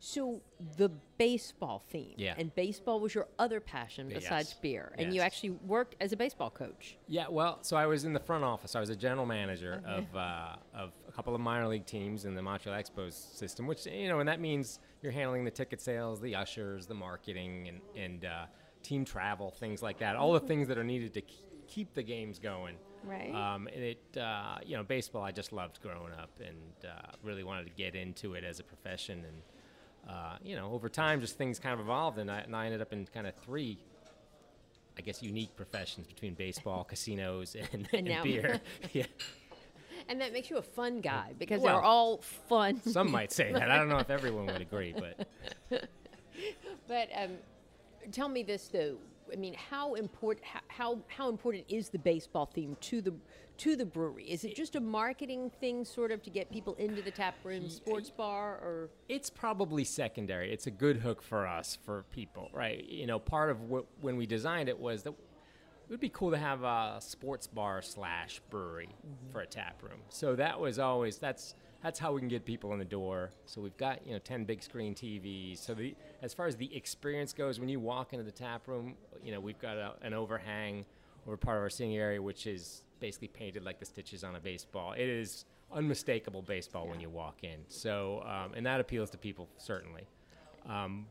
So 0.00 0.40
the 0.76 0.90
baseball 1.18 1.82
theme. 1.90 2.14
Yeah. 2.16 2.34
And 2.38 2.54
baseball 2.54 3.00
was 3.00 3.14
your 3.14 3.26
other 3.38 3.60
passion 3.60 4.08
besides 4.08 4.50
Yes. 4.50 4.58
beer, 4.60 4.92
and 4.96 5.12
you 5.12 5.20
actually 5.20 5.50
worked 5.50 5.96
as 6.00 6.12
a 6.12 6.16
baseball 6.16 6.50
coach. 6.50 6.96
Yeah, 7.08 7.26
well, 7.28 7.58
so 7.62 7.76
I 7.76 7.86
was 7.86 8.04
in 8.04 8.12
the 8.12 8.20
front 8.20 8.44
office. 8.44 8.76
I 8.76 8.80
was 8.80 8.90
a 8.90 8.96
general 8.96 9.26
manager 9.26 9.82
of 9.84 10.14
uh, 10.14 10.56
of 10.72 10.92
a 11.08 11.12
couple 11.12 11.34
of 11.34 11.40
minor 11.40 11.66
league 11.66 11.86
teams 11.86 12.24
in 12.24 12.34
the 12.34 12.42
Montreal 12.42 12.78
Expos 12.80 13.12
system, 13.12 13.66
which 13.66 13.86
you 13.86 14.08
know, 14.08 14.20
and 14.20 14.28
that 14.28 14.40
means 14.40 14.78
you're 15.02 15.12
handling 15.12 15.44
the 15.44 15.50
ticket 15.50 15.80
sales, 15.80 16.20
the 16.20 16.34
ushers, 16.36 16.86
the 16.86 16.94
marketing, 16.94 17.68
and 17.68 17.80
and 17.96 18.24
uh, 18.24 18.46
team 18.84 19.04
travel, 19.04 19.50
things 19.50 19.82
like 19.82 19.98
that. 19.98 20.14
All 20.14 20.32
the 20.32 20.40
things 20.40 20.68
that 20.68 20.78
are 20.78 20.84
needed 20.84 21.12
to 21.14 21.22
keep 21.66 21.92
the 21.94 22.02
games 22.02 22.38
going. 22.38 22.76
Right. 23.04 23.32
Um, 23.34 23.68
and 23.68 23.84
it, 23.84 24.18
uh, 24.18 24.58
you 24.64 24.76
know, 24.76 24.82
baseball 24.82 25.22
I 25.22 25.32
just 25.32 25.52
loved 25.52 25.80
growing 25.82 26.12
up, 26.12 26.30
and 26.40 26.88
uh, 26.88 27.12
really 27.24 27.42
wanted 27.42 27.64
to 27.64 27.72
get 27.72 27.96
into 27.96 28.34
it 28.34 28.44
as 28.44 28.60
a 28.60 28.64
profession. 28.64 29.24
And 29.26 29.42
uh, 30.08 30.36
you 30.42 30.56
know, 30.56 30.72
over 30.72 30.88
time, 30.88 31.20
just 31.20 31.36
things 31.36 31.58
kind 31.58 31.74
of 31.74 31.80
evolved, 31.80 32.18
and 32.18 32.30
I, 32.30 32.38
and 32.38 32.56
I 32.56 32.66
ended 32.66 32.80
up 32.80 32.92
in 32.92 33.06
kind 33.06 33.26
of 33.26 33.34
three 33.34 33.78
I 34.96 35.00
guess 35.00 35.22
unique 35.22 35.54
professions 35.54 36.08
between 36.08 36.34
baseball, 36.34 36.82
casinos, 36.88 37.54
and, 37.54 37.88
and, 37.92 38.06
now- 38.06 38.22
beer. 38.24 38.60
yeah, 38.92 39.06
And 40.08 40.20
that 40.20 40.32
makes 40.32 40.48
you 40.48 40.56
a 40.56 40.62
fun 40.62 41.00
guy 41.00 41.34
because 41.38 41.60
Well, 41.60 41.74
they're 41.76 41.84
all 41.84 42.18
fun. 42.18 42.80
some 42.82 43.10
might 43.10 43.30
say 43.30 43.52
that. 43.52 43.70
I 43.70 43.76
don't 43.76 43.88
know 43.90 43.98
if 43.98 44.08
everyone 44.10 44.46
would 44.46 44.60
agree, 44.62 44.94
but 44.98 45.28
But 46.88 47.08
um, 47.14 47.32
tell 48.10 48.28
me 48.28 48.42
this 48.42 48.68
though. 48.68 48.96
I 49.32 49.36
mean, 49.36 49.54
how 49.54 49.94
important 49.94 50.46
how 50.68 50.98
how 51.08 51.28
important 51.28 51.64
is 51.68 51.88
the 51.88 51.98
baseball 51.98 52.46
theme 52.46 52.76
to 52.82 53.00
the 53.00 53.14
to 53.58 53.76
the 53.76 53.84
brewery? 53.84 54.24
Is 54.24 54.44
it 54.44 54.54
just 54.54 54.76
a 54.76 54.80
marketing 54.80 55.50
thing, 55.60 55.84
sort 55.84 56.12
of, 56.12 56.22
to 56.22 56.30
get 56.30 56.50
people 56.50 56.74
into 56.74 57.02
the 57.02 57.10
tap 57.10 57.34
room, 57.44 57.68
sports 57.68 58.10
bar, 58.10 58.54
or 58.54 58.90
it's 59.08 59.30
probably 59.30 59.84
secondary. 59.84 60.52
It's 60.52 60.66
a 60.66 60.70
good 60.70 60.98
hook 60.98 61.22
for 61.22 61.46
us 61.46 61.76
for 61.84 62.04
people, 62.10 62.50
right? 62.52 62.84
You 62.84 63.06
know, 63.06 63.18
part 63.18 63.50
of 63.50 63.62
what 63.62 63.86
when 64.00 64.16
we 64.16 64.26
designed 64.26 64.68
it 64.68 64.78
was 64.78 65.02
that 65.02 65.10
it 65.10 65.92
would 65.92 66.00
be 66.00 66.10
cool 66.10 66.30
to 66.30 66.38
have 66.38 66.62
a 66.64 66.98
sports 67.00 67.46
bar 67.46 67.80
slash 67.82 68.40
brewery 68.50 68.90
mm-hmm. 68.90 69.32
for 69.32 69.40
a 69.40 69.46
tap 69.46 69.82
room. 69.82 70.00
So 70.10 70.36
that 70.36 70.60
was 70.60 70.78
always 70.78 71.18
that's 71.18 71.54
that's 71.82 71.98
how 71.98 72.12
we 72.12 72.20
can 72.20 72.28
get 72.28 72.44
people 72.44 72.72
in 72.72 72.78
the 72.78 72.84
door. 72.84 73.30
So 73.46 73.60
we've 73.60 73.76
got 73.76 74.06
you 74.06 74.12
know 74.12 74.18
ten 74.18 74.44
big 74.44 74.62
screen 74.62 74.94
TVs. 74.94 75.58
So 75.58 75.74
the 75.74 75.94
as 76.22 76.34
far 76.34 76.46
as 76.46 76.56
the 76.56 76.74
experience 76.76 77.32
goes, 77.32 77.60
when 77.60 77.68
you 77.68 77.80
walk 77.80 78.12
into 78.12 78.24
the 78.24 78.32
tap 78.32 78.66
room, 78.68 78.94
you 79.22 79.32
know 79.32 79.40
we've 79.40 79.58
got 79.60 79.76
a, 79.76 79.94
an 80.02 80.14
overhang 80.14 80.84
over 81.26 81.36
part 81.36 81.56
of 81.58 81.62
our 81.62 81.70
sitting 81.70 81.96
area, 81.96 82.20
which 82.20 82.46
is 82.46 82.82
basically 83.00 83.28
painted 83.28 83.64
like 83.64 83.78
the 83.78 83.84
stitches 83.86 84.24
on 84.24 84.34
a 84.34 84.40
baseball. 84.40 84.92
It 84.92 85.08
is 85.08 85.44
unmistakable 85.72 86.42
baseball 86.42 86.88
when 86.88 87.00
you 87.00 87.10
walk 87.10 87.44
in. 87.44 87.58
So 87.68 88.24
um, 88.26 88.54
and 88.54 88.64
that 88.66 88.80
appeals 88.80 89.10
to 89.10 89.18
people 89.18 89.48
certainly. 89.58 90.06
Um, 90.66 91.06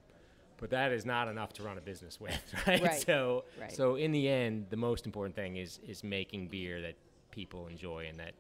but 0.60 0.72
that 0.72 0.92
is 0.92 1.06
not 1.06 1.28
enough 1.28 1.54
to 1.54 1.64
run 1.64 1.78
a 1.78 1.82
business 1.82 2.20
with, 2.20 2.34
right? 2.68 2.82
Right. 2.82 3.04
So, 3.06 3.46
Right. 3.60 3.72
so 3.72 3.96
in 3.96 4.12
the 4.12 4.28
end, 4.28 4.66
the 4.72 4.76
most 4.76 5.06
important 5.06 5.36
thing 5.36 5.58
is 5.58 5.80
is 5.88 6.04
making 6.04 6.48
beer 6.48 6.82
that 6.82 6.96
people 7.32 7.68
enjoy 7.68 8.08
and 8.10 8.20
that 8.20 8.34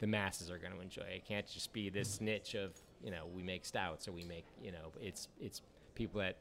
the 0.00 0.06
masses 0.06 0.50
are 0.50 0.58
going 0.58 0.72
to 0.72 0.80
enjoy. 0.80 1.02
It 1.02 1.24
can't 1.26 1.46
just 1.46 1.72
be 1.72 1.88
this 1.90 2.20
niche 2.20 2.54
of 2.54 2.72
you 3.02 3.10
know 3.10 3.24
we 3.34 3.42
make 3.42 3.64
stouts 3.64 4.08
or 4.08 4.12
we 4.12 4.24
make 4.24 4.44
you 4.62 4.72
know 4.72 4.92
it's 5.00 5.28
it's 5.40 5.62
people 5.94 6.20
that 6.20 6.36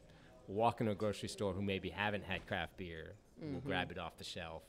walk 0.48 0.80
into 0.82 0.92
a 0.92 0.96
grocery 0.96 1.30
store 1.30 1.54
who 1.54 1.62
maybe 1.62 1.90
haven't 1.90 2.24
had 2.24 2.46
craft 2.48 2.76
beer 2.78 3.14
will 3.42 3.60
grab 3.62 3.92
it 3.92 3.98
off 3.98 4.18
the 4.18 4.24
shelf. 4.24 4.64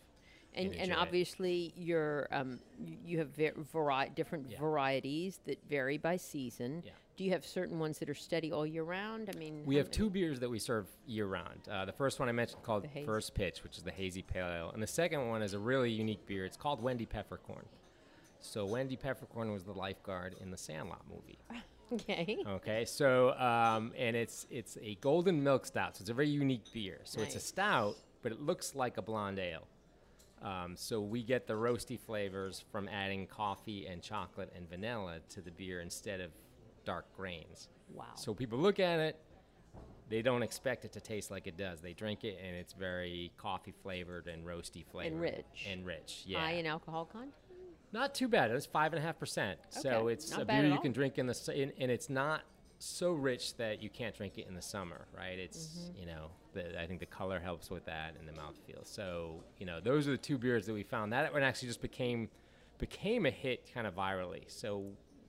and, 0.55 0.73
and 0.73 0.83
and 0.91 0.95
obviously 0.95 1.73
you're 1.77 2.29
um, 2.33 2.59
you 3.05 3.19
have 3.19 3.29
ver- 3.31 3.53
vari- 3.73 4.11
different 4.15 4.51
Yeah. 4.51 4.59
varieties 4.61 5.41
that 5.47 5.59
vary 5.69 5.99
by 5.99 6.17
season. 6.17 6.83
Yeah. 6.85 6.93
Do 7.17 7.23
you 7.23 7.31
have 7.31 7.47
certain 7.47 7.79
ones 7.79 7.99
that 8.01 8.11
are 8.11 8.15
steady 8.15 8.51
all 8.51 8.67
year 8.67 8.83
round? 8.83 9.31
I 9.33 9.39
mean, 9.39 9.63
We 9.65 9.77
have 9.77 9.87
many- 9.87 9.97
two 9.97 10.11
beers 10.11 10.41
that 10.41 10.51
we 10.51 10.59
serve 10.59 10.87
year 11.07 11.27
round. 11.27 11.61
Uh, 11.71 11.85
the 11.85 11.93
first 11.93 12.19
one 12.19 12.29
I 12.29 12.33
mentioned 12.33 12.63
called. 12.65 12.89
First 13.07 13.35
Pitch, 13.35 13.63
which 13.63 13.77
is 13.77 13.85
the 13.85 13.93
hazy 13.93 14.23
pale 14.23 14.49
ale, 14.49 14.71
and 14.75 14.83
the 14.83 14.87
second 14.89 15.29
one 15.29 15.41
is 15.41 15.55
a 15.55 15.59
really 15.61 15.91
unique 15.93 16.27
beer. 16.27 16.45
It's 16.45 16.57
called 16.57 16.83
Wendy 16.83 17.07
Peppercorn. 17.07 17.67
So 18.45 18.67
Wendy 18.67 18.97
Peppercorn 18.97 19.53
was 19.53 19.65
the 19.65 19.73
lifeguard 19.73 20.37
in 20.41 20.51
the 20.51 20.59
Sandlot 20.59 21.03
movie. 21.09 21.39
Okay. 21.93 22.39
Okay, 22.49 22.85
so 22.87 23.39
um, 23.39 23.93
and 23.97 24.17
it's 24.17 24.47
it's 24.51 24.79
a 24.81 24.97
golden 24.97 25.45
milk 25.45 25.67
stout, 25.67 25.97
so 25.97 26.01
it's 26.01 26.11
a 26.11 26.15
very 26.15 26.29
unique 26.29 26.65
beer. 26.73 27.01
So 27.05 27.21
it's 27.21 27.37
a 27.37 27.41
stout, 27.41 27.95
but 28.23 28.33
it 28.33 28.41
looks 28.41 28.75
like 28.75 28.97
a 28.97 29.03
blonde 29.03 29.39
ale. 29.39 29.69
Um, 30.43 30.77
so 30.77 31.01
we 31.03 31.23
get 31.23 31.47
the 31.47 31.53
roasty 31.53 32.01
flavors 32.01 32.65
from 32.73 32.89
adding 32.89 33.27
coffee 33.27 33.87
and 33.87 34.03
chocolate 34.03 34.51
and 34.57 34.69
vanilla 34.69 35.19
to 35.29 35.43
the 35.43 35.51
beer 35.51 35.83
instead 35.83 36.21
of 36.21 36.31
dark 36.87 37.05
grains. 37.15 37.69
Wow. 37.93 38.07
So 38.17 38.33
people 38.33 38.59
look 38.59 38.81
at 38.81 38.99
it, 38.99 39.21
they 40.09 40.23
don't 40.23 40.43
expect 40.43 40.85
it 40.85 40.93
to 40.93 41.01
taste 41.01 41.31
like 41.31 41.47
it 41.47 41.57
does. 41.57 41.81
They 41.81 41.93
drink 41.93 42.25
it 42.25 42.39
and 42.45 42.57
it's 42.57 42.73
very 42.73 43.33
coffee 43.37 43.75
flavored 43.83 44.27
and 44.27 44.45
roasty 44.45 44.85
flavored 44.87 45.21
rich. 45.21 45.67
And 45.71 45.87
rich, 45.87 46.25
yeah. 46.27 46.41
High 46.41 46.53
in 46.53 46.67
alcohol 46.67 47.05
content. 47.05 47.33
Not 47.95 48.13
too 48.13 48.27
bad. 48.27 48.51
It's 48.51 48.67
five 48.67 48.93
and 48.93 49.01
a 49.01 49.07
half 49.07 49.21
percent. 49.21 49.61
So 49.71 50.09
it's 50.09 50.29
not 50.33 50.43
a 50.43 50.45
beer 50.45 50.67
you 50.67 50.73
all. 50.73 50.79
can 50.79 50.91
drink 50.91 51.17
in 51.17 51.29
the 51.29 51.53
in, 51.55 51.73
and 51.79 51.93
it's 51.93 52.11
not 52.11 52.43
so 52.81 53.13
rich 53.13 53.57
that 53.57 53.81
you 53.81 53.89
can't 53.89 54.17
drink 54.17 54.37
it 54.37 54.49
in 54.49 54.55
the 54.55 54.61
summer, 54.61 55.07
right? 55.17 55.39
It's 55.39 55.69
Mm-hmm. 55.69 56.01
you 56.01 56.07
know 56.07 56.31
the, 56.55 56.81
I 56.81 56.87
think 56.87 56.99
the 56.99 57.07
color 57.07 57.39
helps 57.39 57.71
with 57.71 57.85
that 57.87 58.17
and 58.19 58.29
the 58.29 58.33
mouthfeel. 58.33 58.85
So 58.85 59.45
you 59.59 59.65
know 59.67 59.81
those 59.81 60.09
are 60.09 60.11
the 60.11 60.17
two 60.19 60.39
beers 60.39 60.67
that 60.67 60.73
we 60.75 60.83
found. 60.83 61.13
That 61.13 61.33
one 61.33 61.45
actually 61.45 61.69
just 61.69 61.83
became 61.83 62.29
became 62.79 63.27
a 63.27 63.31
hit 63.31 63.73
kind 63.73 63.87
of 63.87 63.95
virally. 63.95 64.43
So 64.49 64.85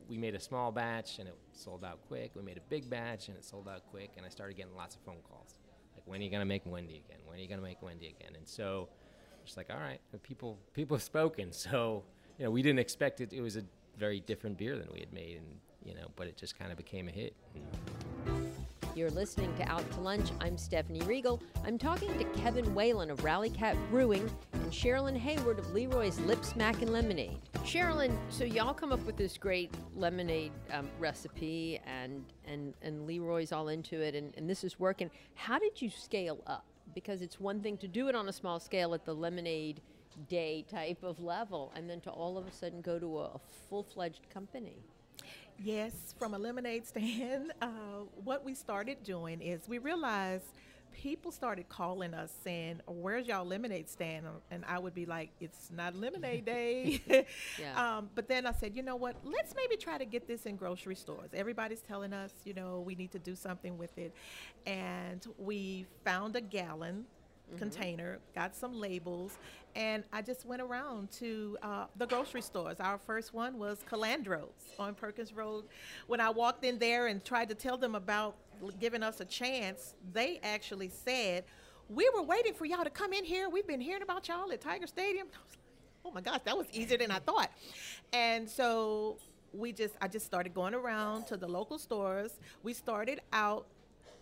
we 0.09 0.17
made 0.17 0.33
a 0.33 0.39
small 0.39 0.71
batch 0.71 1.19
and 1.19 1.27
it 1.29 1.35
sold 1.53 1.83
out 1.83 1.99
quick. 2.07 2.31
We 2.35 2.41
made 2.41 2.57
a 2.57 2.67
big 2.67 2.89
batch 2.89 3.27
and 3.27 3.37
it 3.37 3.45
sold 3.45 3.67
out 3.67 3.83
quick. 3.91 4.09
And 4.17 4.25
I 4.25 4.29
started 4.29 4.57
getting 4.57 4.75
lots 4.75 4.95
of 4.95 5.01
phone 5.01 5.21
calls 5.29 5.59
like, 5.93 6.03
when 6.05 6.19
are 6.19 6.23
you 6.23 6.31
gonna 6.31 6.45
make 6.45 6.65
Wendy 6.65 7.03
again? 7.07 7.19
When 7.25 7.37
are 7.37 7.41
you 7.41 7.47
gonna 7.47 7.61
make 7.61 7.81
Wendy 7.83 8.07
again? 8.07 8.35
And 8.35 8.47
so 8.47 8.89
just 9.45 9.55
like 9.57 9.67
all 9.69 9.77
right 9.77 9.99
people 10.23 10.57
people 10.73 10.97
have 10.97 11.03
spoken 11.03 11.51
so 11.51 12.03
you 12.37 12.45
know 12.45 12.51
we 12.51 12.61
didn't 12.61 12.79
expect 12.79 13.21
it 13.21 13.33
it 13.33 13.41
was 13.41 13.55
a 13.55 13.63
very 13.97 14.19
different 14.21 14.57
beer 14.57 14.77
than 14.77 14.87
we 14.93 14.99
had 14.99 15.11
made 15.13 15.37
and 15.37 15.45
you 15.83 15.93
know 15.93 16.07
but 16.15 16.27
it 16.27 16.35
just 16.35 16.57
kind 16.57 16.71
of 16.71 16.77
became 16.77 17.07
a 17.07 17.11
hit 17.11 17.33
You're 18.95 19.11
listening 19.11 19.53
to 19.57 19.69
Out 19.69 19.89
to 19.91 19.99
Lunch. 19.99 20.29
I'm 20.39 20.57
Stephanie 20.57 21.01
Riegel. 21.01 21.41
I'm 21.65 21.77
talking 21.77 22.17
to 22.17 22.23
Kevin 22.39 22.73
Whalen 22.73 23.11
of 23.11 23.25
Rally 23.25 23.49
Cap 23.49 23.75
Brewing 23.91 24.29
and 24.53 24.71
Sherilyn 24.71 25.17
Hayward 25.17 25.59
of 25.59 25.73
Leroy's 25.73 26.17
Lip 26.21 26.45
Smackin' 26.45 26.93
Lemonade. 26.93 27.37
Sherilyn, 27.65 28.15
so 28.29 28.45
y'all 28.45 28.73
come 28.73 28.93
up 28.93 29.05
with 29.05 29.17
this 29.17 29.37
great 29.37 29.69
lemonade 29.97 30.53
um, 30.71 30.87
recipe, 30.97 31.81
and, 31.85 32.23
and, 32.47 32.73
and 32.81 33.05
Leroy's 33.05 33.51
all 33.51 33.67
into 33.67 33.99
it, 33.99 34.15
and, 34.15 34.33
and 34.37 34.49
this 34.49 34.63
is 34.63 34.79
working. 34.79 35.11
How 35.33 35.59
did 35.59 35.81
you 35.81 35.89
scale 35.89 36.39
up? 36.47 36.63
Because 36.93 37.21
it's 37.21 37.37
one 37.37 37.59
thing 37.59 37.75
to 37.79 37.89
do 37.89 38.07
it 38.07 38.15
on 38.15 38.29
a 38.29 38.33
small 38.33 38.61
scale 38.61 38.93
at 38.93 39.03
the 39.03 39.13
lemonade 39.13 39.81
day 40.29 40.65
type 40.69 41.03
of 41.03 41.19
level, 41.19 41.71
and 41.75 41.89
then 41.89 42.01
to 42.01 42.09
all 42.09 42.37
of 42.37 42.47
a 42.47 42.51
sudden 42.51 42.81
go 42.81 42.99
to 42.99 43.19
a, 43.19 43.23
a 43.25 43.39
full 43.69 43.83
fledged 43.83 44.29
company. 44.29 44.77
Yes, 45.63 45.93
from 46.19 46.33
a 46.33 46.37
lemonade 46.37 46.85
stand, 46.85 47.53
uh, 47.61 47.67
what 48.23 48.43
we 48.43 48.53
started 48.53 49.03
doing 49.03 49.41
is 49.41 49.67
we 49.69 49.77
realized 49.77 50.45
people 50.91 51.31
started 51.31 51.67
calling 51.69 52.13
us 52.13 52.31
saying, 52.43 52.81
"Where's 52.87 53.27
y'all 53.27 53.45
lemonade 53.45 53.89
stand?" 53.89 54.25
And 54.51 54.63
I 54.65 54.79
would 54.79 54.93
be 54.93 55.05
like, 55.05 55.29
"It's 55.39 55.69
not 55.71 55.95
lemonade 55.95 56.45
day." 56.47 57.01
Yeah. 57.59 57.73
um, 57.97 58.09
but 58.15 58.27
then 58.27 58.45
I 58.45 58.51
said, 58.53 58.75
"You 58.75 58.83
know 58.83 58.95
what? 58.95 59.15
Let's 59.23 59.55
maybe 59.55 59.77
try 59.77 59.97
to 59.97 60.05
get 60.05 60.27
this 60.27 60.45
in 60.45 60.55
grocery 60.55 60.95
stores. 60.95 61.29
Everybody's 61.33 61.81
telling 61.81 62.13
us, 62.13 62.31
you 62.43 62.53
know, 62.53 62.81
we 62.85 62.95
need 62.95 63.11
to 63.11 63.19
do 63.19 63.35
something 63.35 63.77
with 63.77 63.97
it." 63.97 64.13
And 64.65 65.25
we 65.37 65.85
found 66.03 66.35
a 66.35 66.41
gallon 66.41 67.05
container, 67.57 68.19
got 68.33 68.55
some 68.55 68.73
labels, 68.79 69.37
and 69.75 70.03
I 70.11 70.21
just 70.21 70.45
went 70.45 70.61
around 70.61 71.11
to 71.13 71.57
uh, 71.61 71.85
the 71.97 72.05
grocery 72.05 72.41
stores. 72.41 72.79
Our 72.79 72.97
first 72.97 73.33
one 73.33 73.59
was 73.59 73.83
Calandro's 73.89 74.49
on 74.79 74.95
Perkins 74.95 75.33
Road. 75.33 75.65
When 76.07 76.19
I 76.19 76.29
walked 76.29 76.63
in 76.63 76.79
there 76.79 77.07
and 77.07 77.23
tried 77.23 77.49
to 77.49 77.55
tell 77.55 77.77
them 77.77 77.95
about 77.95 78.35
giving 78.79 79.03
us 79.03 79.19
a 79.19 79.25
chance, 79.25 79.95
they 80.13 80.39
actually 80.43 80.89
said, 80.89 81.43
"We 81.89 82.09
were 82.15 82.23
waiting 82.23 82.53
for 82.53 82.65
y'all 82.65 82.83
to 82.83 82.89
come 82.89 83.13
in 83.13 83.25
here. 83.25 83.49
We've 83.49 83.67
been 83.67 83.81
hearing 83.81 84.03
about 84.03 84.27
y'all 84.27 84.51
at 84.51 84.61
Tiger 84.61 84.87
Stadium." 84.87 85.27
Oh 86.05 86.11
my 86.11 86.21
gosh, 86.21 86.41
that 86.45 86.55
was 86.55 86.67
easier 86.71 86.99
than 86.99 87.09
I 87.09 87.19
thought. 87.19 87.49
And 88.13 88.47
so 88.47 89.17
we 89.51 89.71
just, 89.71 89.95
I 90.01 90.07
just 90.07 90.25
started 90.25 90.53
going 90.53 90.75
around 90.75 91.25
to 91.27 91.37
the 91.37 91.47
local 91.47 91.79
stores. 91.79 92.39
We 92.61 92.73
started 92.73 93.21
out 93.33 93.65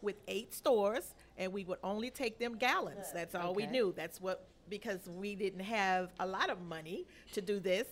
with 0.02 0.16
eight 0.28 0.54
stores, 0.54 1.14
and 1.38 1.52
we 1.52 1.64
would 1.66 1.80
only 1.84 2.10
take 2.10 2.40
them 2.40 2.58
gallons. 2.58 3.12
That's 3.14 3.36
all 3.36 3.54
we 3.54 3.66
knew. 3.68 3.94
That's 3.96 4.20
what 4.22 4.48
because 4.70 5.08
we 5.08 5.36
didn't 5.36 5.60
have 5.62 6.12
a 6.20 6.26
lot 6.26 6.50
of 6.50 6.62
money 6.62 7.06
to 7.34 7.42
do 7.42 7.60
this. 7.60 7.88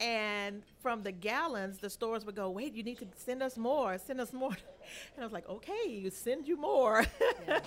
And 0.00 0.62
from 0.80 1.02
the 1.02 1.10
gallons, 1.10 1.78
the 1.78 1.90
stores 1.90 2.24
would 2.24 2.36
go, 2.36 2.50
wait, 2.50 2.72
you 2.72 2.84
need 2.84 2.98
to 3.00 3.06
send 3.16 3.42
us 3.42 3.56
more, 3.58 3.98
send 3.98 4.20
us 4.20 4.32
more. 4.32 4.56
And 5.14 5.22
I 5.22 5.26
was 5.26 5.34
like, 5.34 5.46
okay, 5.50 5.86
you 5.86 6.08
send 6.08 6.48
you 6.48 6.56
more. 6.56 7.04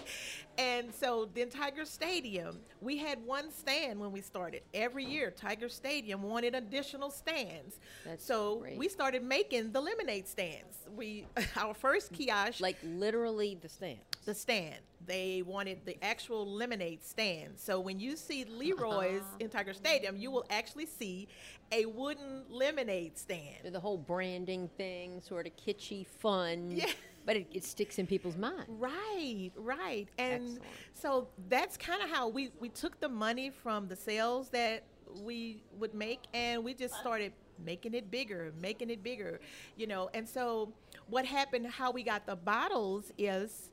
and 0.58 0.92
so 0.92 1.30
then 1.36 1.50
Tiger 1.50 1.86
Stadium, 1.86 2.58
we 2.82 2.98
had 2.98 3.24
one 3.24 3.52
stand 3.52 4.00
when 4.00 4.12
we 4.12 4.22
started. 4.22 4.64
Every 4.74 5.06
year, 5.06 5.30
Tiger 5.30 5.70
Stadium 5.70 6.24
wanted 6.24 6.56
additional 6.56 7.12
stands. 7.12 7.80
That's 8.06 8.26
so 8.26 8.56
great. 8.62 8.78
we 8.80 8.90
started 8.90 9.24
making 9.24 9.72
the 9.72 9.82
lemonade 9.82 10.28
stands. 10.28 10.78
We 10.96 11.28
our 11.58 11.76
first 11.76 12.12
kiosk 12.12 12.60
Like 12.60 12.78
literally 12.84 13.56
the 13.62 13.70
stand. 13.70 14.00
the 14.26 14.34
stand. 14.34 14.80
They 15.06 15.42
wanted 15.42 15.86
the 15.86 16.04
actual 16.04 16.46
lemonade 16.46 17.04
stand. 17.04 17.54
So 17.58 17.80
when 17.80 18.00
you 18.00 18.16
see 18.16 18.46
Leroy's 18.46 19.24
in 19.40 19.50
Tiger 19.50 19.74
Stadium, 19.74 20.18
you 20.18 20.32
will 20.32 20.46
actually 20.50 20.86
see 20.86 21.28
a 21.72 21.86
wooden 21.86 22.44
lemonade 22.50 23.18
stand. 23.18 23.72
The 23.72 23.80
whole 23.80 23.98
branding 23.98 24.70
thing, 24.78 25.22
sort 25.22 25.48
of 25.48 25.54
kitschy, 25.56 26.06
fun. 26.06 26.72
Yeah. 26.72 26.86
But 27.26 27.38
it, 27.38 27.48
it 27.52 27.64
sticks 27.64 28.00
in 28.00 28.08
people's 28.08 28.36
mind. 28.36 28.66
Right, 28.68 29.52
right. 29.56 30.08
And 30.18 30.44
Excellent. 30.44 30.62
so 30.94 31.28
that's 31.50 31.78
kind 31.78 32.02
of 32.02 32.10
how 32.10 32.28
we, 32.28 32.50
we 32.60 32.70
took 32.70 33.00
the 33.00 33.10
money 33.10 33.52
from 33.52 33.88
the 33.88 33.96
sales 33.96 34.50
that 34.50 34.84
we 35.24 35.62
would 35.78 35.94
make 35.94 36.22
and 36.34 36.64
we 36.64 36.74
just 36.74 36.96
started 36.96 37.34
making 37.64 37.94
it 37.94 38.10
bigger, 38.10 38.52
making 38.60 38.90
it 38.90 39.04
bigger, 39.04 39.40
you 39.76 39.88
know. 39.88 40.10
And 40.14 40.28
so 40.28 40.74
what 41.10 41.26
happened, 41.26 41.68
how 41.68 41.92
we 41.92 42.04
got 42.04 42.26
the 42.26 42.36
bottles 42.36 43.12
is 43.18 43.70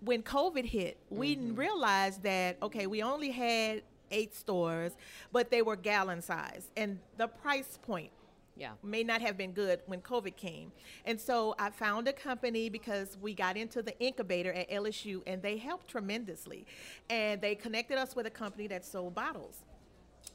when 0.00 0.22
COVID 0.22 0.64
hit, 0.64 0.98
we 1.10 1.36
mm-hmm. 1.36 1.54
realized 1.54 2.22
that, 2.22 2.58
okay, 2.62 2.86
we 2.86 3.02
only 3.02 3.30
had 3.30 3.82
eight 4.10 4.34
stores, 4.34 4.92
but 5.32 5.50
they 5.50 5.62
were 5.62 5.76
gallon 5.76 6.22
size 6.22 6.70
and 6.76 6.98
the 7.16 7.26
price 7.26 7.78
point 7.82 8.10
Yeah. 8.56 8.72
may 8.82 9.02
not 9.02 9.20
have 9.20 9.36
been 9.36 9.52
good 9.52 9.80
when 9.86 10.00
COVID 10.00 10.36
came. 10.36 10.70
And 11.04 11.20
so 11.20 11.54
I 11.58 11.70
found 11.70 12.08
a 12.08 12.12
company 12.12 12.68
because 12.68 13.18
we 13.20 13.34
got 13.34 13.56
into 13.56 13.82
the 13.82 13.98
incubator 13.98 14.52
at 14.52 14.70
LSU 14.70 15.22
and 15.26 15.42
they 15.42 15.56
helped 15.56 15.88
tremendously. 15.88 16.66
And 17.10 17.40
they 17.40 17.54
connected 17.54 17.98
us 17.98 18.14
with 18.14 18.26
a 18.26 18.30
company 18.30 18.66
that 18.68 18.84
sold 18.84 19.14
bottles 19.14 19.62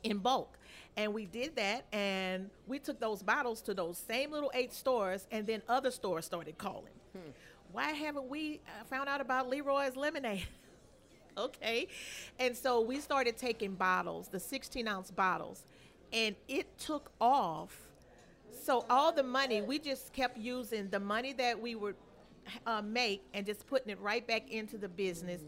in 0.03 0.18
bulk. 0.18 0.58
And 0.98 1.13
we 1.13 1.25
did 1.25 1.56
that 1.56 1.86
and 1.94 2.50
we 2.68 2.80
took 2.80 3.00
those 3.00 3.24
bottles 3.24 3.62
to 3.62 3.74
those 3.74 3.98
same 3.98 4.32
little 4.32 4.51
eight 4.53 4.74
stores 4.74 5.27
and 5.32 5.48
then 5.48 5.62
other 5.70 5.91
stores 5.91 6.25
started 6.25 6.58
calling. 6.58 6.94
Hmm. 7.13 7.32
Why 7.71 7.91
haven't 7.91 8.27
we 8.27 8.59
uh, 8.67 8.83
found 8.85 9.07
out 9.09 9.21
about 9.21 9.49
Leroy's 9.49 9.95
lemonade? 9.95 10.45
okay. 11.37 11.87
And 12.39 12.55
so 12.55 12.81
we 12.81 12.99
started 12.99 13.37
taking 13.37 13.75
bottles, 13.75 14.27
the 14.27 14.39
16 14.39 14.87
ounce 14.87 15.11
bottles, 15.11 15.63
and 16.11 16.35
it 16.47 16.77
took 16.77 17.11
off. 17.19 17.77
So 18.63 18.85
all 18.89 19.11
the 19.11 19.23
money, 19.23 19.61
we 19.61 19.79
just 19.79 20.13
kept 20.13 20.37
using 20.37 20.89
the 20.89 20.99
money 20.99 21.33
that 21.33 21.59
we 21.59 21.75
would 21.75 21.95
uh, 22.65 22.81
make 22.81 23.23
and 23.33 23.45
just 23.45 23.65
putting 23.67 23.89
it 23.89 23.99
right 23.99 24.25
back 24.25 24.49
into 24.51 24.77
the 24.77 24.89
business. 24.89 25.41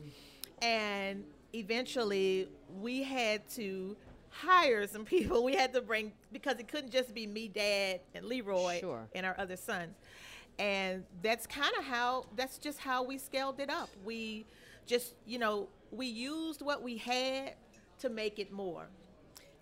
And 0.61 1.23
eventually 1.53 2.47
we 2.79 3.03
had 3.03 3.47
to 3.51 3.95
hire 4.29 4.87
some 4.87 5.05
people. 5.13 5.43
We 5.43 5.55
had 5.55 5.73
to 5.73 5.81
bring, 5.81 6.13
because 6.31 6.57
it 6.59 6.67
couldn't 6.67 6.91
just 6.91 7.13
be 7.13 7.27
me, 7.27 7.49
dad, 7.49 7.99
and 8.15 8.25
Leroy 8.25 8.79
Sure. 8.79 9.07
and 9.13 9.25
our 9.25 9.35
other 9.37 9.57
sons. 9.57 9.95
And 10.59 11.03
that's 11.21 11.47
kind 11.47 11.71
of 11.77 11.83
how, 11.83 12.25
that's 12.35 12.57
just 12.57 12.79
how 12.79 13.03
we 13.03 13.17
scaled 13.17 13.59
it 13.59 13.69
up. 13.69 13.89
We 14.05 14.45
just, 14.85 15.13
you 15.25 15.39
know, 15.39 15.67
we 15.91 16.07
used 16.07 16.61
what 16.61 16.81
we 16.81 16.97
had 16.97 17.53
to 17.99 18.09
make 18.09 18.39
it 18.39 18.51
more. 18.51 18.85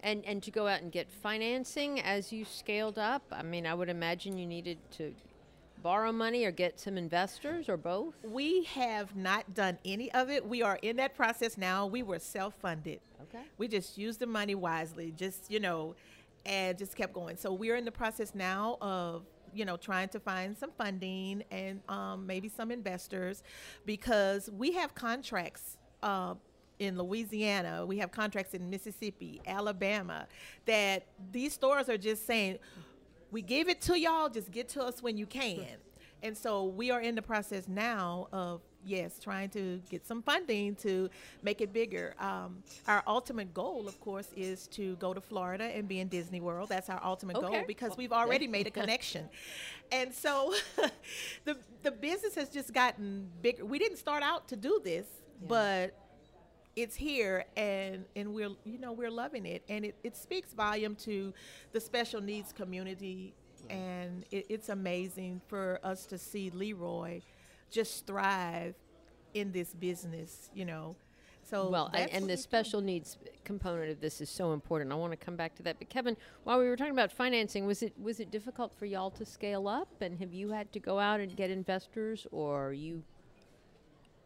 And 0.04 0.26
and 0.26 0.42
to 0.44 0.52
go 0.52 0.68
out 0.68 0.82
and 0.82 0.92
get 0.92 1.12
financing 1.12 2.00
as 2.00 2.34
you 2.34 2.44
scaled 2.44 2.98
up. 2.98 3.22
I 3.32 3.44
mean, 3.44 3.68
I 3.68 3.76
would 3.76 3.88
imagine 3.90 4.36
you 4.36 4.48
needed 4.48 4.80
to 4.98 5.14
borrow 5.84 6.12
money 6.12 6.46
or 6.46 6.52
get 6.52 6.80
some 6.80 6.98
investors 6.98 7.70
or 7.70 7.78
both. 7.78 8.16
We 8.24 8.64
have 8.66 9.16
not 9.16 9.54
done 9.54 9.78
any 9.86 10.12
of 10.14 10.30
it. 10.30 10.48
We 10.48 10.62
are 10.62 10.78
in 10.82 10.96
that 10.98 11.16
process 11.16 11.58
now. 11.58 11.86
We 11.86 12.04
were 12.04 12.20
self 12.20 12.54
funded. 12.62 13.00
Okay. 13.24 13.44
We 13.58 13.68
just 13.68 13.98
used 13.98 14.20
the 14.20 14.28
money 14.28 14.56
wisely, 14.56 15.14
just, 15.16 15.52
you 15.52 15.60
know, 15.60 15.96
and 16.46 16.78
just 16.78 16.96
kept 16.96 17.14
going. 17.14 17.38
So 17.38 17.54
we're 17.54 17.76
in 17.76 17.86
the 17.86 17.92
process 17.92 18.34
now 18.34 18.78
of, 18.82 19.24
you 19.54 19.66
know, 19.66 19.78
trying 19.78 20.10
to 20.10 20.20
find 20.20 20.58
some 20.58 20.72
funding 20.78 21.44
and 21.52 21.82
um, 21.90 22.26
maybe 22.26 22.50
some 22.50 22.72
investors 22.72 23.44
because 23.86 24.50
we 24.52 24.72
have 24.74 24.96
contracts. 24.96 25.78
Uh, 26.02 26.36
in 26.80 26.98
Louisiana, 26.98 27.86
we 27.86 28.00
have 28.00 28.12
contracts 28.12 28.56
in 28.56 28.68
Mississippi, 28.68 29.40
Alabama, 29.46 30.28
that 30.66 31.06
these 31.32 31.54
stores 31.54 31.90
are 31.90 31.98
just 31.98 32.26
saying, 32.26 32.58
we 33.30 33.44
give 33.44 33.70
it 33.70 33.82
to 33.82 34.00
y'all, 34.00 34.30
just 34.30 34.50
get 34.50 34.68
to 34.70 34.84
us 34.84 35.04
when 35.04 35.16
you 35.16 35.28
can. 35.28 35.68
And 36.24 36.36
so 36.36 36.64
we 36.66 36.90
are 36.90 37.00
in 37.00 37.14
the 37.14 37.22
process 37.22 37.68
now 37.68 38.30
of, 38.34 38.62
yes, 38.86 39.20
trying 39.20 39.50
to 39.52 39.82
get 39.90 40.06
some 40.06 40.22
funding 40.22 40.76
to 40.78 41.10
make 41.44 41.62
it 41.62 41.74
bigger. 41.74 42.14
Um, 42.20 42.64
our 42.88 43.04
ultimate 43.08 43.54
goal, 43.54 43.88
of 43.88 44.00
course, 44.00 44.30
is 44.36 44.68
to 44.70 44.96
go 44.98 45.14
to 45.14 45.22
Florida 45.22 45.66
and 45.66 45.88
be 45.88 46.00
in 46.00 46.08
Disney 46.08 46.42
World. 46.42 46.70
That's 46.70 46.90
our 46.90 47.02
ultimate 47.04 47.38
Okay. 47.38 47.48
goal 47.48 47.64
because 47.68 47.98
we've 47.98 48.12
already 48.14 48.48
made 48.48 48.68
a 48.68 48.72
connection. 48.82 49.30
And 49.92 50.14
so 50.14 50.54
the, 51.46 51.58
the 51.84 51.92
business 51.92 52.36
has 52.36 52.50
just 52.50 52.74
gotten 52.74 53.30
bigger. 53.42 53.66
We 53.66 53.80
didn't 53.80 53.98
start 53.98 54.24
out 54.24 54.48
to 54.50 54.56
do 54.56 54.82
this, 54.84 55.06
but 55.48 55.94
it's 56.76 56.96
here 56.96 57.46
and 57.58 58.06
and 58.16 58.34
we're 58.34 58.50
you 58.64 58.78
know 58.80 58.94
we're 58.94 59.12
loving 59.12 59.46
it 59.46 59.62
and 59.68 59.84
it, 59.84 59.96
it 60.04 60.16
speaks 60.16 60.54
volume 60.54 60.96
to 60.96 61.34
the 61.74 61.82
special 61.82 62.22
needs 62.22 62.54
community 62.54 63.34
and 63.70 64.26
it, 64.32 64.46
it's 64.50 64.70
amazing 64.70 65.42
for 65.48 65.80
us 65.84 66.06
to 66.06 66.18
see 66.18 66.50
leroy 66.52 67.22
just 67.72 68.06
thrive 68.06 68.76
in 69.34 69.52
this 69.52 69.74
business 69.74 70.50
you 70.54 70.66
know 70.66 70.96
so 71.52 71.70
Well, 71.70 71.92
and, 71.94 72.10
and 72.12 72.30
the 72.30 72.38
special 72.38 72.80
needs 72.80 73.18
component 73.44 73.92
of 73.92 74.00
this 74.00 74.22
is 74.22 74.30
so 74.30 74.54
important. 74.54 74.90
I 74.92 74.96
want 74.96 75.12
to 75.12 75.18
come 75.18 75.36
back 75.36 75.54
to 75.56 75.64
that. 75.64 75.80
But 75.80 75.90
Kevin, 75.90 76.16
while 76.46 76.58
we 76.60 76.68
were 76.68 76.78
talking 76.78 76.94
about 76.94 77.12
financing, 77.12 77.66
was 77.66 77.84
it 77.84 77.94
was 78.02 78.22
it 78.22 78.32
difficult 78.32 78.74
for 78.74 78.86
y'all 78.86 79.12
to 79.12 79.26
scale 79.26 79.68
up? 79.68 80.02
And 80.02 80.18
have 80.20 80.34
you 80.34 80.52
had 80.52 80.72
to 80.72 80.80
go 80.80 80.98
out 80.98 81.20
and 81.20 81.36
get 81.36 81.50
investors, 81.50 82.26
or 82.32 82.72
you? 82.72 83.04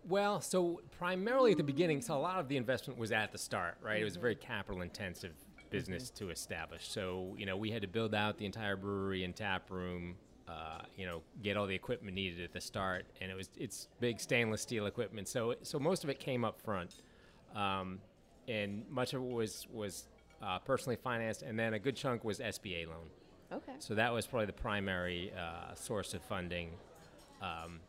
Well, 0.08 0.40
so 0.40 0.82
primarily 1.00 1.52
at 1.52 1.58
the 1.58 1.64
beginning, 1.64 2.02
so 2.02 2.16
a 2.16 2.20
lot 2.20 2.40
of 2.40 2.48
the 2.48 2.58
investment 2.58 3.00
was 3.00 3.12
at 3.12 3.32
the 3.32 3.40
start, 3.40 3.78
right? 3.82 4.00
It 4.00 4.04
was 4.04 4.18
a 4.18 4.20
very 4.20 4.36
mm-hmm. 4.36 4.48
capital 4.48 4.82
intensive 4.82 5.32
mm-hmm. 5.32 5.70
business 5.72 6.12
to 6.12 6.30
establish. 6.30 6.88
So, 6.88 7.34
you 7.40 7.48
know, 7.48 7.58
we 7.58 7.72
had 7.72 7.82
to 7.82 7.88
build 7.88 8.14
out 8.14 8.38
the 8.38 8.46
entire 8.46 8.76
brewery 8.76 9.24
and 9.24 9.36
tap 9.36 9.72
room, 9.72 10.16
uh, 10.48 10.82
you 10.96 11.06
know, 11.06 11.22
get 11.42 11.58
all 11.58 11.66
the 11.66 11.76
equipment 11.76 12.16
needed 12.16 12.44
at 12.44 12.54
the 12.54 12.62
start, 12.62 13.06
and 13.22 13.32
it 13.32 13.36
was 13.36 13.50
it's 13.58 13.88
big 14.00 14.20
stainless 14.20 14.62
steel 14.62 14.86
equipment. 14.86 15.28
So, 15.28 15.56
so 15.64 15.80
most 15.80 16.04
of 16.04 16.10
it 16.10 16.20
came 16.20 16.46
up 16.46 16.62
front, 16.62 17.02
um, 17.56 18.00
and 18.48 18.84
much 18.90 19.14
of 19.14 19.22
it 19.22 19.28
was 19.28 19.68
was 19.74 20.06
uh, 20.44 20.60
personally 20.60 20.98
financed, 20.98 21.42
and 21.42 21.58
then 21.58 21.74
a 21.74 21.80
good 21.80 21.96
chunk 21.96 22.24
was 22.24 22.40
SBA 22.40 22.88
loan. 22.88 23.10
Okay. 23.52 23.74
So 23.80 23.96
that 23.96 24.12
was 24.14 24.28
probably 24.28 24.48
the 24.48 24.54
primary 24.54 25.32
uh, 25.38 25.74
source 25.76 26.14
of 26.14 26.22
funding. 26.22 26.72
Um, 27.42 27.80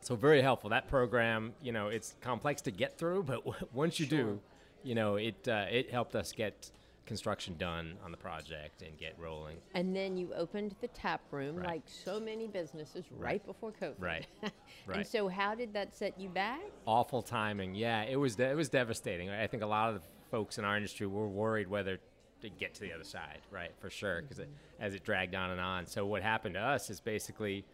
so 0.00 0.14
very 0.14 0.42
helpful. 0.42 0.70
That 0.70 0.88
program, 0.88 1.54
you 1.62 1.72
know, 1.72 1.88
it's 1.88 2.14
complex 2.20 2.62
to 2.62 2.70
get 2.70 2.98
through, 2.98 3.24
but 3.24 3.44
w- 3.44 3.66
once 3.72 3.98
you 3.98 4.06
do, 4.06 4.40
you 4.82 4.94
know, 4.94 5.16
it 5.16 5.48
uh, 5.48 5.66
it 5.70 5.90
helped 5.90 6.14
us 6.14 6.32
get 6.32 6.70
construction 7.06 7.54
done 7.58 7.96
on 8.04 8.10
the 8.10 8.16
project 8.16 8.82
and 8.82 8.96
get 8.98 9.14
rolling. 9.18 9.56
And 9.74 9.94
then 9.94 10.16
you 10.16 10.32
opened 10.34 10.74
the 10.80 10.88
tap 10.88 11.20
room, 11.30 11.56
Right. 11.56 11.66
like 11.66 11.82
so 11.86 12.18
many 12.18 12.46
businesses, 12.46 13.04
right, 13.10 13.20
Right. 13.32 13.46
before 13.46 13.72
COVID. 13.72 13.94
Right. 14.00 14.26
right. 14.86 14.98
and 14.98 15.06
so, 15.06 15.28
how 15.28 15.54
did 15.54 15.72
that 15.74 15.94
set 15.94 16.18
you 16.18 16.28
back? 16.28 16.60
Awful 16.86 17.22
timing. 17.22 17.74
Yeah, 17.74 18.02
it 18.04 18.16
was 18.16 18.36
de- 18.36 18.50
it 18.50 18.54
was 18.56 18.68
devastating. 18.68 19.28
I 19.30 19.46
think 19.46 19.62
a 19.62 19.66
lot 19.66 19.90
of 19.90 19.96
the 19.96 20.02
folks 20.30 20.58
in 20.58 20.64
our 20.64 20.76
industry 20.76 21.06
were 21.06 21.28
worried 21.28 21.68
whether 21.68 21.98
to 22.40 22.48
get 22.50 22.74
to 22.74 22.80
the 22.80 22.92
other 22.92 23.04
side, 23.04 23.38
right? 23.50 23.70
For 23.80 23.88
sure, 23.90 24.22
because 24.22 24.40
as 24.80 24.94
it 24.94 25.04
dragged 25.04 25.34
on 25.34 25.50
and 25.50 25.60
on. 25.60 25.86
So 25.86 26.04
what 26.06 26.22
happened 26.22 26.54
to 26.56 26.60
us 26.60 26.90
is 26.90 27.00
basically, 27.00 27.64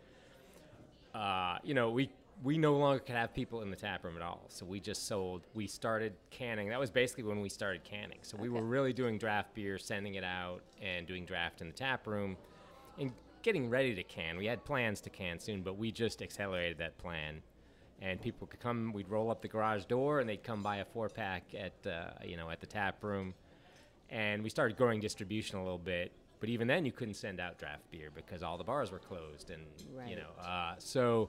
uh, 1.14 1.58
you 1.64 1.74
know, 1.74 1.90
we 1.90 2.10
we 2.42 2.56
no 2.56 2.76
longer 2.76 3.00
could 3.00 3.14
have 3.14 3.34
people 3.34 3.62
in 3.62 3.70
the 3.70 3.76
tap 3.76 4.04
room 4.04 4.16
at 4.16 4.22
all. 4.22 4.46
So 4.48 4.64
we 4.64 4.80
just 4.80 5.06
sold. 5.06 5.42
We 5.54 5.66
started 5.66 6.14
canning. 6.30 6.68
That 6.68 6.80
was 6.80 6.90
basically 6.90 7.24
when 7.24 7.40
we 7.40 7.48
started 7.48 7.84
canning. 7.84 8.18
So 8.22 8.36
we 8.38 8.48
were 8.48 8.62
really 8.62 8.92
doing 8.92 9.18
draft 9.18 9.54
beer, 9.54 9.78
sending 9.78 10.14
it 10.14 10.24
out, 10.24 10.62
and 10.80 11.06
doing 11.06 11.24
draft 11.26 11.60
in 11.60 11.66
the 11.66 11.74
tap 11.74 12.06
room, 12.06 12.36
and 12.98 13.12
getting 13.42 13.68
ready 13.68 13.94
to 13.94 14.02
can. 14.02 14.36
We 14.38 14.46
had 14.46 14.64
plans 14.64 15.00
to 15.02 15.10
can 15.10 15.38
soon, 15.38 15.62
but 15.62 15.76
we 15.76 15.92
just 15.92 16.22
accelerated 16.22 16.78
that 16.78 16.96
plan. 16.98 17.42
And 18.00 18.20
people 18.20 18.46
could 18.46 18.60
come. 18.60 18.92
We'd 18.94 19.10
roll 19.10 19.30
up 19.30 19.42
the 19.42 19.48
garage 19.48 19.84
door, 19.84 20.20
and 20.20 20.28
they'd 20.28 20.42
come 20.42 20.62
buy 20.62 20.78
a 20.78 20.84
four 20.86 21.10
pack 21.10 21.44
at 21.58 21.86
uh, 21.86 22.12
you 22.24 22.38
know 22.38 22.48
at 22.48 22.60
the 22.60 22.66
tap 22.66 23.04
room. 23.04 23.34
And 24.08 24.42
we 24.42 24.48
started 24.48 24.78
growing 24.78 25.00
distribution 25.00 25.58
a 25.58 25.62
little 25.62 25.78
bit. 25.78 26.12
But 26.40 26.48
even 26.48 26.66
then, 26.66 26.86
you 26.86 26.92
couldn't 26.92 27.14
send 27.14 27.38
out 27.38 27.58
draft 27.58 27.82
beer 27.90 28.10
because 28.14 28.42
all 28.42 28.56
the 28.56 28.64
bars 28.64 28.90
were 28.90 28.98
closed, 28.98 29.50
and 29.50 29.62
you 30.08 30.16
know, 30.16 30.42
uh, 30.42 30.74
so 30.78 31.28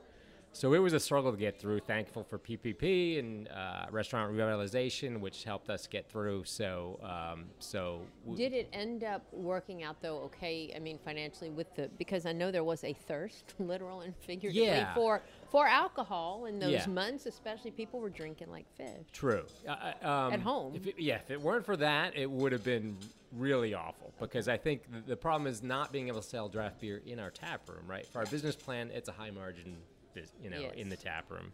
so 0.53 0.73
it 0.73 0.79
was 0.79 0.93
a 0.93 0.99
struggle 0.99 1.31
to 1.31 1.37
get 1.37 1.59
through. 1.59 1.79
Thankful 1.79 2.23
for 2.23 2.37
PPP 2.37 3.19
and 3.19 3.47
uh, 3.49 3.85
restaurant 3.91 4.33
revitalization, 4.33 5.19
which 5.19 5.43
helped 5.43 5.69
us 5.69 5.87
get 5.87 6.09
through. 6.09 6.43
So, 6.45 6.99
um, 7.03 7.45
so 7.59 8.01
w- 8.25 8.37
did 8.37 8.53
it 8.55 8.67
end 8.73 9.03
up 9.03 9.25
working 9.31 9.83
out 9.83 10.01
though? 10.01 10.17
Okay, 10.23 10.73
I 10.75 10.79
mean 10.79 10.99
financially 11.03 11.49
with 11.49 11.73
the 11.75 11.89
because 11.97 12.25
I 12.25 12.31
know 12.33 12.51
there 12.51 12.63
was 12.63 12.83
a 12.83 12.93
thirst, 12.93 13.53
literal 13.59 14.01
and 14.01 14.13
figuratively, 14.17 14.65
Yeah. 14.67 14.93
for 14.93 15.21
for 15.49 15.67
alcohol 15.67 16.45
in 16.45 16.59
those 16.59 16.71
Yeah. 16.71 16.87
months. 16.87 17.25
Especially 17.25 17.71
people 17.71 17.99
were 17.99 18.09
drinking 18.09 18.49
like 18.51 18.65
fish. 18.75 18.89
True. 19.13 19.45
Uh, 19.67 19.93
um, 20.01 20.33
At 20.33 20.39
home. 20.41 20.75
If 20.75 20.87
it, 20.87 20.95
yeah, 20.97 21.15
if 21.15 21.31
it 21.31 21.41
weren't 21.41 21.65
for 21.65 21.77
that, 21.77 22.17
it 22.17 22.29
would 22.29 22.51
have 22.51 22.63
been 22.63 22.97
really 23.37 23.73
awful 23.73 24.13
because 24.19 24.49
I 24.49 24.57
think 24.57 24.83
the, 24.91 24.99
the 25.11 25.15
problem 25.15 25.47
is 25.49 25.63
not 25.63 25.93
being 25.93 26.09
able 26.09 26.21
to 26.21 26.27
sell 26.27 26.49
draft 26.49 26.81
beer 26.81 27.01
in 27.05 27.17
our 27.17 27.29
tap 27.29 27.69
room, 27.69 27.83
right? 27.87 28.05
For 28.05 28.19
our 28.19 28.25
business 28.25 28.57
plan, 28.57 28.91
it's 28.93 29.07
a 29.07 29.13
high 29.13 29.31
margin, 29.31 29.77
bus- 30.13 30.31
you 30.41 30.49
know, 30.49 30.61
in 30.75 30.89
the 30.89 30.97
tap 30.97 31.29
room. 31.31 31.51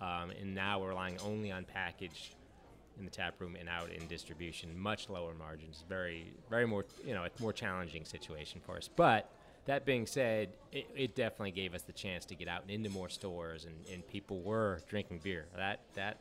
Um, 0.00 0.30
and 0.40 0.54
now 0.54 0.78
we're 0.80 0.90
relying 0.90 1.18
only 1.20 1.50
on 1.50 1.64
packaged 1.64 2.34
in 2.98 3.04
the 3.04 3.10
tap 3.10 3.40
room 3.40 3.56
and 3.58 3.68
out 3.68 3.90
in 3.90 4.06
distribution, 4.08 4.78
much 4.78 5.08
lower 5.08 5.34
margins, 5.34 5.84
very, 5.88 6.32
very 6.50 6.66
more, 6.66 6.84
you 7.04 7.14
know, 7.14 7.24
a 7.24 7.30
more 7.42 7.52
challenging 7.52 8.04
situation 8.04 8.60
for 8.64 8.76
us. 8.76 8.88
But 8.94 9.30
that 9.66 9.84
being 9.84 10.06
said, 10.06 10.50
it, 10.72 10.86
it 10.94 11.14
definitely 11.14 11.50
gave 11.50 11.74
us 11.74 11.82
the 11.82 11.92
chance 11.92 12.24
to 12.26 12.34
get 12.34 12.48
out 12.48 12.62
and 12.62 12.70
into 12.70 12.88
more 12.90 13.08
stores, 13.08 13.64
and, 13.64 13.74
and 13.92 14.06
people 14.06 14.40
were 14.40 14.80
drinking 14.88 15.20
beer. 15.22 15.46
That 15.56 15.80
that 15.94 16.18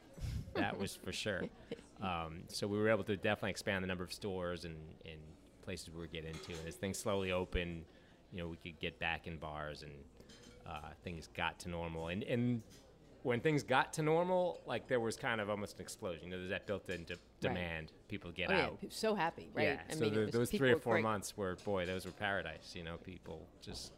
that 0.55 0.77
was 0.79 0.95
for 0.95 1.11
sure. 1.11 1.43
Um, 2.01 2.41
so 2.49 2.67
we 2.67 2.77
were 2.77 2.89
able 2.89 3.05
to 3.05 3.15
definitely 3.15 3.51
expand 3.51 3.81
the 3.81 3.87
number 3.87 4.03
of 4.03 4.11
stores 4.11 4.65
and, 4.65 4.75
and 5.05 5.17
places 5.63 5.89
we 5.93 5.99
were 6.01 6.07
getting 6.07 6.31
into. 6.31 6.51
And 6.51 6.67
as 6.67 6.75
things 6.75 6.97
slowly 6.97 7.31
opened, 7.31 7.85
you 8.33 8.39
know, 8.39 8.49
we 8.49 8.57
could 8.57 8.77
get 8.81 8.99
back 8.99 9.27
in 9.27 9.37
bars 9.37 9.81
and 9.81 9.93
uh, 10.65 10.79
things 11.03 11.29
got 11.35 11.59
to 11.59 11.69
normal. 11.69 12.07
And 12.07 12.23
and 12.23 12.61
when 13.23 13.39
things 13.39 13.63
got 13.63 13.91
to 13.93 14.03
normal, 14.03 14.61
like 14.67 14.87
there 14.87 14.99
was 14.99 15.15
kind 15.15 15.41
of 15.41 15.49
almost 15.49 15.77
an 15.77 15.81
explosion. 15.81 16.25
You 16.25 16.29
know, 16.31 16.37
there's 16.37 16.51
that 16.51 16.67
built-in 16.67 17.05
de- 17.05 17.15
demand. 17.39 17.91
People 18.07 18.31
get 18.31 18.51
oh 18.51 18.55
out. 18.55 18.81
pe- 18.81 18.89
so 18.89 19.15
happy, 19.15 19.49
right? 19.53 19.63
Yeah, 19.63 19.79
I 19.89 19.93
so 19.93 19.99
mean, 20.01 20.13
the, 20.13 20.25
those 20.27 20.49
three 20.51 20.71
or 20.71 20.77
four 20.77 20.93
great. 20.93 21.03
months 21.03 21.35
were, 21.35 21.55
boy, 21.65 21.85
those 21.87 22.05
were 22.05 22.11
paradise. 22.11 22.73
You 22.75 22.83
know, 22.83 22.97
people 22.97 23.47
just 23.61 23.93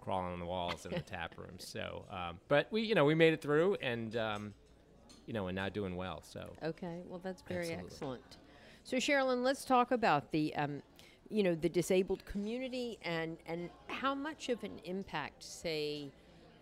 crawling 0.00 0.32
on 0.32 0.38
the 0.38 0.46
walls 0.46 0.86
in 0.86 0.92
the 0.92 1.00
tap 1.16 1.34
room. 1.36 1.54
So, 1.58 2.04
um, 2.10 2.38
but 2.48 2.68
we, 2.70 2.82
you 2.82 2.94
know, 2.94 3.04
we 3.04 3.14
made 3.16 3.32
it 3.32 3.40
through, 3.42 3.76
and 3.82 4.16
um, 4.16 4.54
you 5.26 5.32
know, 5.32 5.48
and 5.48 5.56
now 5.56 5.68
doing 5.68 5.96
well. 5.96 6.22
So, 6.22 6.52
Okay, 6.62 7.00
well, 7.06 7.20
that's 7.22 7.42
very 7.42 7.72
Absolutely. 7.72 7.86
excellent. 7.86 8.36
So, 8.84 8.96
Sherilyn, 8.96 9.42
let's 9.42 9.64
talk 9.64 9.92
about 9.92 10.32
the, 10.32 10.54
um, 10.56 10.82
you 11.28 11.42
know, 11.42 11.54
the 11.54 11.68
disabled 11.68 12.24
community 12.26 12.98
and 13.02 13.36
and 13.46 13.70
how 13.86 14.14
much 14.14 14.48
of 14.48 14.62
an 14.64 14.78
impact, 14.84 15.42
say, 15.42 16.10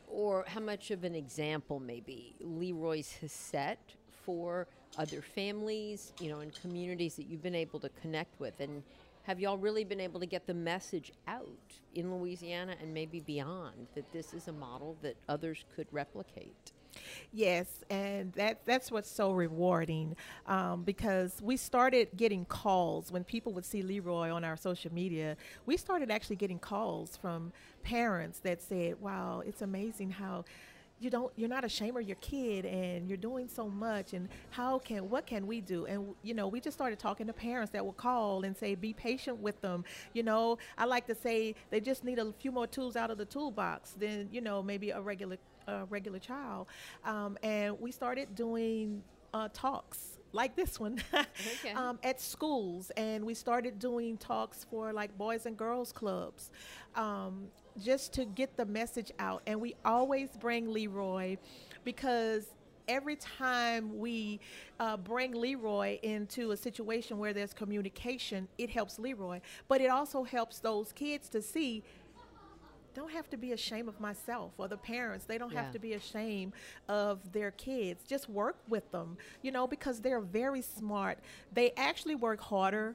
or 0.09 0.45
how 0.47 0.61
much 0.61 0.91
of 0.91 1.05
an 1.05 1.15
example, 1.15 1.81
maybe 1.81 2.35
Leroy's 2.41 3.13
has 3.21 3.33
set 3.33 3.79
for 4.25 4.67
other 4.99 5.23
families, 5.23 6.13
you 6.21 6.29
know, 6.29 6.41
and 6.41 6.55
communities 6.61 7.15
that 7.15 7.27
you've 7.27 7.43
been 7.43 7.55
able 7.55 7.81
to 7.81 7.89
connect 8.01 8.39
with, 8.41 8.59
and 8.61 8.83
have 9.25 9.39
y'all 9.39 9.59
really 9.59 9.85
been 9.85 10.01
able 10.01 10.19
to 10.19 10.27
get 10.27 10.47
the 10.47 10.55
message 10.55 11.13
out 11.29 11.47
in 11.95 12.13
Louisiana 12.13 12.75
and 12.81 12.93
maybe 12.93 13.21
beyond 13.21 13.87
that 13.95 14.11
this 14.13 14.33
is 14.35 14.49
a 14.49 14.53
model 14.53 14.97
that 15.03 15.17
others 15.29 15.65
could 15.77 15.87
replicate? 15.93 16.73
Yes, 17.33 17.85
and 17.91 18.33
that 18.35 18.65
that's 18.67 18.91
what's 18.91 19.11
so 19.11 19.33
rewarding 19.33 20.17
um, 20.47 20.83
because 20.83 21.41
we 21.43 21.57
started 21.57 22.09
getting 22.17 22.45
calls 22.45 23.13
when 23.13 23.25
people 23.25 23.53
would 23.55 23.65
see 23.65 23.83
Leroy 23.83 24.31
on 24.31 24.45
our 24.45 24.57
social 24.57 24.93
media. 24.93 25.37
We 25.67 25.77
started 25.77 26.11
actually 26.11 26.37
getting 26.37 26.59
calls 26.59 27.17
from 27.17 27.53
parents 27.83 28.41
that 28.41 28.63
said, 28.63 29.01
"Wow, 29.01 29.43
it's 29.47 29.63
amazing 29.63 30.11
how." 30.11 30.45
You 31.03 31.09
don't. 31.09 31.33
You're 31.35 31.49
not 31.49 31.65
ashamed 31.65 31.97
of 31.97 32.03
your 32.07 32.17
kid, 32.17 32.67
and 32.67 33.09
you're 33.09 33.17
doing 33.17 33.49
so 33.49 33.71
much. 33.71 34.13
And 34.13 34.29
how 34.51 34.79
can 34.79 35.09
what 35.09 35.27
can 35.27 35.47
we 35.47 35.63
do? 35.63 35.87
And 35.87 36.15
you 36.23 36.35
know, 36.35 36.47
we 36.47 36.61
just 36.61 36.77
started 36.77 36.99
talking 36.99 37.27
to 37.27 37.33
parents 37.33 37.73
that 37.73 37.83
will 37.83 37.95
call 37.95 38.45
and 38.45 38.55
say, 38.55 38.75
"Be 38.75 38.93
patient 38.93 39.39
with 39.39 39.59
them." 39.63 39.85
You 40.13 40.23
know, 40.25 40.59
I 40.77 40.85
like 40.85 41.07
to 41.07 41.15
say 41.15 41.55
they 41.71 41.81
just 41.81 42.05
need 42.05 42.19
a 42.19 42.33
few 42.35 42.53
more 42.53 42.67
tools 42.67 42.97
out 42.97 43.11
of 43.11 43.17
the 43.17 43.25
toolbox 43.25 43.93
than 43.93 44.29
you 44.31 44.43
know 44.43 44.63
maybe 44.63 44.91
a 44.91 45.01
regular 45.01 45.39
a 45.71 45.87
regular 45.89 46.19
child. 46.19 46.67
Um, 47.05 47.39
and 47.43 47.79
we 47.81 47.91
started 47.93 48.35
doing 48.35 49.03
uh, 49.33 49.49
talks 49.53 50.19
like 50.33 50.55
this 50.55 50.79
one 50.79 51.03
Okay. 51.13 51.73
um, 51.75 51.99
at 52.03 52.21
schools. 52.21 52.91
And 52.97 53.25
we 53.25 53.35
started 53.35 53.79
doing 53.79 54.17
talks 54.17 54.67
for 54.71 54.93
like 54.93 55.17
boys 55.17 55.47
and 55.47 55.57
girls 55.57 55.93
clubs 55.93 56.51
um, 56.95 57.49
just 57.83 58.13
to 58.15 58.25
get 58.25 58.57
the 58.57 58.67
message 58.67 59.13
out. 59.19 59.43
And 59.47 59.61
we 59.61 59.75
always 59.85 60.31
bring 60.39 60.73
Leroy 60.73 61.37
because 61.85 62.47
every 62.89 63.17
time 63.17 63.99
we 63.99 64.41
uh, 64.81 64.97
bring 64.97 65.33
Leroy 65.33 65.99
into 66.03 66.51
a 66.51 66.57
situation 66.57 67.19
where 67.19 67.33
there's 67.33 67.53
communication, 67.53 68.49
it 68.59 68.69
helps 68.69 68.99
Leroy, 68.99 69.41
but 69.69 69.81
it 69.81 69.91
also 69.91 70.25
helps 70.25 70.59
those 70.59 70.93
kids 70.93 71.29
to 71.29 71.41
see 71.41 71.85
don't 73.01 73.13
have 73.13 73.29
to 73.31 73.37
be 73.37 73.53
ashamed 73.53 73.89
of 73.89 73.99
myself 74.01 74.53
or 74.59 74.69
the 74.69 74.77
parents. 74.77 75.25
They 75.25 75.39
don't 75.39 75.53
Yeah. 75.53 75.63
have 75.63 75.73
to 75.73 75.79
be 75.79 75.95
ashamed 75.95 76.53
of 76.89 77.33
their 77.33 77.51
kids. 77.53 78.05
Just 78.07 78.29
work 78.29 78.57
with 78.69 78.91
them, 78.93 79.17
you 79.43 79.51
know, 79.51 79.67
because 79.67 80.01
they're 80.01 80.21
very 80.21 80.63
smart. 80.63 81.19
They 81.53 81.73
actually 81.77 82.15
work 82.15 82.41
harder 82.41 82.95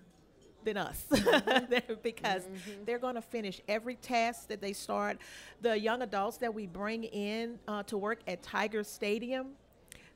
than 0.63 0.77
us 0.77 1.03
They're- 1.09 1.97
because 2.01 2.47
they're 2.85 2.99
going 2.99 3.15
to 3.15 3.21
finish 3.21 3.61
every 3.67 3.95
task 3.95 4.47
that 4.47 4.61
they 4.61 4.73
start. 4.73 5.17
The 5.61 5.77
young 5.79 6.01
adults 6.01 6.37
that 6.37 6.53
we 6.53 6.65
bring 6.67 7.03
in 7.03 7.59
uh, 7.67 7.83
to 7.83 7.97
work 7.97 8.19
at 8.27 8.41
Tiger 8.41 8.83
Stadium, 8.83 9.49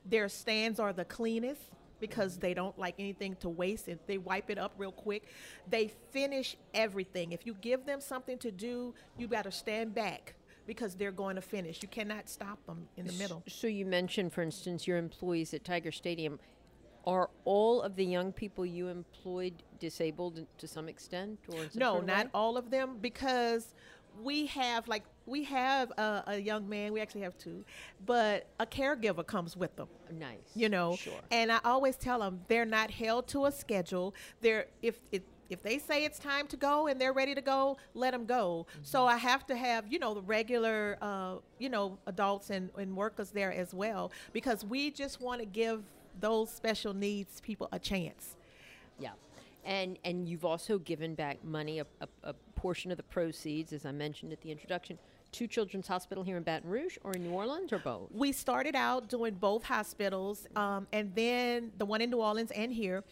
their 0.04 0.28
stands 0.28 0.80
are 0.80 0.92
the 0.92 1.04
cleanest 1.04 1.60
because 2.00 2.38
they 2.38 2.54
don't 2.54 2.78
like 2.78 2.94
anything 2.98 3.36
to 3.36 3.48
waste 3.48 3.88
and 3.88 3.98
they 4.06 4.18
wipe 4.18 4.50
it 4.50 4.58
up 4.58 4.72
real 4.78 4.92
quick. 4.92 5.24
They 5.68 5.92
finish 6.10 6.56
everything. 6.74 7.32
If 7.32 7.46
you 7.46 7.54
give 7.60 7.86
them 7.86 8.00
something 8.00 8.38
to 8.38 8.50
do, 8.50 8.94
you 9.16 9.28
to 9.42 9.52
stand 9.52 9.94
back 9.94 10.34
because 10.66 10.94
they're 10.94 11.12
going 11.12 11.36
to 11.36 11.42
finish. 11.42 11.82
You 11.82 11.88
cannot 11.88 12.28
stop 12.28 12.64
them 12.66 12.88
in 12.96 13.06
the 13.06 13.12
middle. 13.14 13.42
So 13.48 13.66
you 13.66 13.84
mentioned, 13.86 14.32
for 14.32 14.42
instance, 14.42 14.86
your 14.86 14.98
employees 14.98 15.52
at 15.54 15.64
Tiger 15.64 15.92
Stadium. 15.92 16.38
Are 17.06 17.30
all 17.46 17.80
of 17.80 17.96
the 17.96 18.04
young 18.04 18.30
people 18.30 18.66
you 18.66 18.88
employed 18.88 19.54
disabled 19.78 20.46
to 20.58 20.68
some 20.68 20.86
extent, 20.86 21.38
or 21.48 21.64
No, 21.74 22.00
not 22.00 22.26
way? 22.26 22.30
all 22.34 22.58
of 22.58 22.70
them 22.70 22.98
because 23.00 23.74
we 24.22 24.44
have 24.46 24.86
like 24.86 25.04
we 25.30 25.44
have 25.44 25.90
a, 25.92 26.24
a 26.26 26.38
young 26.38 26.68
man. 26.68 26.92
We 26.92 27.00
actually 27.00 27.22
have 27.22 27.38
two, 27.38 27.64
but 28.04 28.46
a 28.58 28.66
caregiver 28.66 29.24
comes 29.26 29.56
with 29.56 29.74
them. 29.76 29.88
Nice. 30.12 30.38
you 30.54 30.68
know 30.68 30.96
Sure. 30.96 31.12
and 31.30 31.52
i 31.52 31.60
always 31.64 31.96
tell 31.96 32.18
them 32.18 32.40
they're 32.48 32.64
not 32.78 32.90
held 32.90 33.28
to 33.28 33.44
a 33.46 33.52
schedule 33.52 34.12
they're 34.40 34.66
if 34.82 34.96
if 35.12 35.22
if 35.48 35.62
they 35.62 35.78
say 35.78 36.04
it's 36.04 36.18
time 36.18 36.46
to 36.48 36.56
go 36.56 36.88
and 36.88 37.00
they're 37.00 37.12
ready 37.12 37.32
to 37.34 37.40
go 37.40 37.76
let 37.94 38.10
them 38.10 38.24
go 38.26 38.66
so 38.82 39.06
i 39.06 39.16
have 39.16 39.46
to 39.46 39.54
have 39.56 39.84
you 39.92 40.00
know 40.00 40.12
the 40.14 40.22
regular 40.22 40.98
uh, 41.00 41.34
you 41.60 41.68
know 41.68 41.96
adults 42.06 42.50
and, 42.50 42.70
and 42.76 42.96
workers 42.96 43.30
there 43.30 43.52
as 43.52 43.72
well 43.72 44.10
because 44.32 44.64
we 44.64 44.90
just 44.90 45.20
want 45.20 45.38
to 45.40 45.46
give 45.46 45.82
those 46.20 46.50
special 46.50 46.92
needs 46.92 47.40
people 47.40 47.68
a 47.72 47.78
chance 47.78 48.34
Yeah, 48.98 49.12
and 49.64 49.96
and 50.04 50.28
you've 50.28 50.44
also 50.44 50.78
given 50.78 51.14
back 51.14 51.36
money, 51.44 51.78
a, 51.78 51.86
a, 52.00 52.08
a 52.24 52.34
portion 52.56 52.90
of 52.90 52.96
the 52.96 53.04
proceeds, 53.16 53.72
as 53.72 53.86
I 53.86 53.92
mentioned 53.92 54.32
at 54.32 54.40
the 54.42 54.50
introduction, 54.50 54.98
to 55.32 55.46
Children's 55.46 55.86
Hospital 55.86 56.22
here 56.22 56.36
in 56.36 56.42
Baton 56.42 56.68
Rouge 56.68 56.96
or 57.04 57.12
in 57.12 57.22
New 57.22 57.32
Orleans 57.32 57.72
or 57.72 57.78
both. 57.78 58.10
we 58.12 58.32
started 58.32 58.74
out 58.74 59.08
doing 59.08 59.34
both 59.34 59.64
hospitals 59.64 60.46
um, 60.56 60.86
and 60.92 61.14
then 61.14 61.72
the 61.78 61.84
one 61.84 62.00
in 62.00 62.10
new 62.10 62.18
orleans 62.20 62.50
and 62.50 62.72
here. 62.72 63.04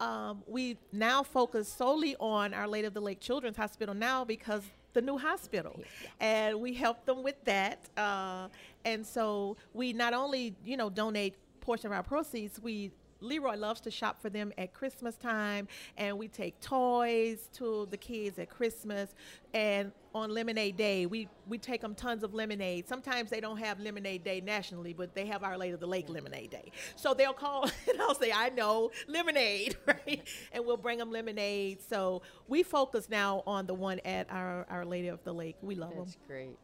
Um, 0.00 0.42
we 0.46 0.76
now 0.92 1.22
focus 1.22 1.68
solely 1.68 2.16
on 2.18 2.52
our 2.52 2.66
lady 2.66 2.86
of 2.86 2.94
the 2.94 3.00
lake 3.00 3.20
children's 3.20 3.56
hospital 3.56 3.94
now 3.94 4.24
because 4.24 4.62
the 4.92 5.00
new 5.00 5.16
hospital. 5.18 5.80
And 6.20 6.60
we 6.60 6.74
help 6.74 7.04
them 7.04 7.22
with 7.22 7.42
that 7.44 7.88
uh, 7.96 8.48
and 8.84 9.06
so 9.06 9.56
we 9.72 9.92
not 9.92 10.14
only 10.14 10.54
you 10.64 10.76
know 10.76 10.90
donate 10.90 11.34
portion 11.60 11.86
of 11.86 11.92
our 11.92 12.02
proceeds 12.02 12.60
we 12.60 12.90
Leroy 13.24 13.56
loves 13.56 13.80
to 13.82 13.90
shop 13.90 14.20
for 14.20 14.30
them 14.30 14.52
at 14.58 14.72
Christmas 14.74 15.16
time, 15.16 15.66
and 15.96 16.18
we 16.18 16.28
take 16.28 16.60
toys 16.60 17.48
to 17.54 17.88
the 17.90 17.96
kids 17.96 18.38
at 18.38 18.50
Christmas. 18.50 19.14
And 19.52 19.92
on 20.14 20.30
Lemonade 20.30 20.76
Day, 20.76 21.06
we 21.06 21.28
we 21.48 21.58
take 21.58 21.80
them 21.80 21.94
tons 21.94 22.22
of 22.22 22.34
lemonade. 22.34 22.88
Sometimes 22.88 23.30
they 23.30 23.40
don't 23.40 23.58
have 23.58 23.80
Lemonade 23.80 24.24
Day 24.24 24.40
nationally, 24.40 24.92
but 24.92 25.14
they 25.14 25.26
have 25.26 25.42
Our 25.42 25.58
Lady 25.58 25.72
of 25.72 25.80
the 25.80 25.86
Lake 25.86 26.08
Lemonade 26.08 26.50
Day. 26.50 26.70
So 26.96 27.14
they'll 27.14 27.32
call 27.32 27.64
and 27.88 28.00
I'll 28.00 28.14
say, 28.14 28.32
"I 28.32 28.50
know 28.50 28.90
lemonade," 29.08 29.76
right? 29.86 30.22
And 30.52 30.64
we'll 30.64 30.76
bring 30.76 30.98
them 30.98 31.10
lemonade. 31.10 31.82
So 31.82 32.22
we 32.48 32.62
focus 32.62 33.08
now 33.08 33.42
on 33.46 33.66
the 33.66 33.74
one 33.74 34.00
at 34.04 34.30
Our 34.30 34.66
Our 34.68 34.84
Lady 34.84 35.08
of 35.08 35.22
the 35.24 35.32
Lake. 35.32 35.56
We 35.62 35.74
love 35.74 35.94
That's 35.96 36.12
them. 36.14 36.22
great. 36.26 36.58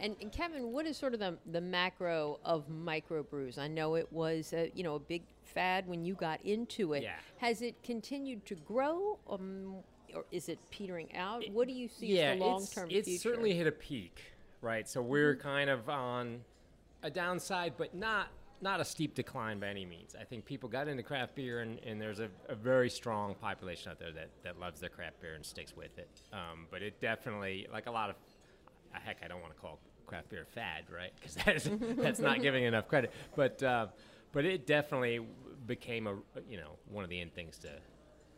And, 0.00 0.16
and 0.22 0.32
Kevin, 0.32 0.72
what 0.72 0.86
is 0.86 0.96
sort 0.96 1.12
of 1.12 1.20
the, 1.20 1.36
the 1.52 1.60
macro 1.60 2.40
of 2.42 2.64
microbrews? 2.70 3.58
I 3.58 3.68
know 3.68 3.96
it 3.96 4.10
was 4.10 4.54
a, 4.54 4.72
you 4.74 4.82
know 4.82 4.94
a 4.94 4.98
big 4.98 5.22
fad 5.54 5.86
when 5.86 6.04
you 6.04 6.14
got 6.14 6.40
into 6.44 6.92
it. 6.94 7.02
Yeah. 7.02 7.16
Has 7.38 7.62
it 7.62 7.82
continued 7.82 8.44
to 8.46 8.54
grow, 8.54 9.18
um, 9.28 9.76
or 10.14 10.24
is 10.30 10.48
it 10.48 10.58
petering 10.70 11.14
out? 11.16 11.44
what 11.52 11.68
do 11.68 11.74
you 11.74 11.88
see 11.88 12.16
yeah, 12.16 12.32
as 12.32 12.38
the 12.38 12.44
long 12.44 12.66
term 12.66 12.88
it's 12.90 13.22
certainly 13.22 13.54
hit 13.54 13.66
a 13.66 13.72
peak, 13.72 14.20
right? 14.60 14.88
So 14.88 15.00
we're 15.02 15.34
Mm-hmm. 15.34 15.48
kind 15.48 15.70
of 15.70 15.88
on 15.88 16.40
a 17.02 17.10
downside, 17.10 17.74
but 17.76 17.94
not 17.94 18.28
not 18.62 18.78
a 18.78 18.84
steep 18.84 19.14
decline 19.14 19.58
by 19.58 19.68
any 19.68 19.86
means. 19.86 20.14
I 20.20 20.24
think 20.24 20.44
people 20.44 20.68
got 20.68 20.86
into 20.86 21.02
craft 21.02 21.34
beer, 21.34 21.60
and, 21.60 21.78
and 21.78 21.98
there's 21.98 22.20
a, 22.20 22.28
a 22.50 22.54
very 22.54 22.90
strong 22.90 23.34
population 23.34 23.90
out 23.90 23.98
there 23.98 24.12
that, 24.12 24.28
that 24.44 24.60
loves 24.60 24.80
their 24.80 24.90
craft 24.90 25.18
beer 25.22 25.32
and 25.32 25.42
sticks 25.46 25.74
with 25.74 25.96
it. 25.96 26.10
Um, 26.30 26.66
but 26.70 26.82
it 26.82 27.00
definitely, 27.00 27.66
like 27.72 27.86
a 27.86 27.90
lot 27.90 28.10
of, 28.10 28.16
heck, 28.92 29.16
I 29.24 29.28
don't 29.28 29.40
want 29.40 29.54
to 29.54 29.58
call 29.58 29.78
craft 30.06 30.28
beer 30.28 30.42
a 30.42 30.44
fad, 30.44 30.84
right? 30.94 31.10
Because 31.18 31.36
that's, 31.36 31.70
that's 32.02 32.20
not 32.20 32.42
giving 32.42 32.64
enough 32.64 32.86
credit. 32.86 33.12
But 33.34 33.62
uh, 33.62 33.86
but 34.32 34.44
it 34.44 34.66
definitely 34.66 35.20
became 35.66 36.06
a 36.06 36.16
you 36.48 36.56
know 36.56 36.72
one 36.90 37.04
of 37.04 37.10
the 37.10 37.20
end 37.20 37.34
things 37.34 37.58
to 37.58 37.68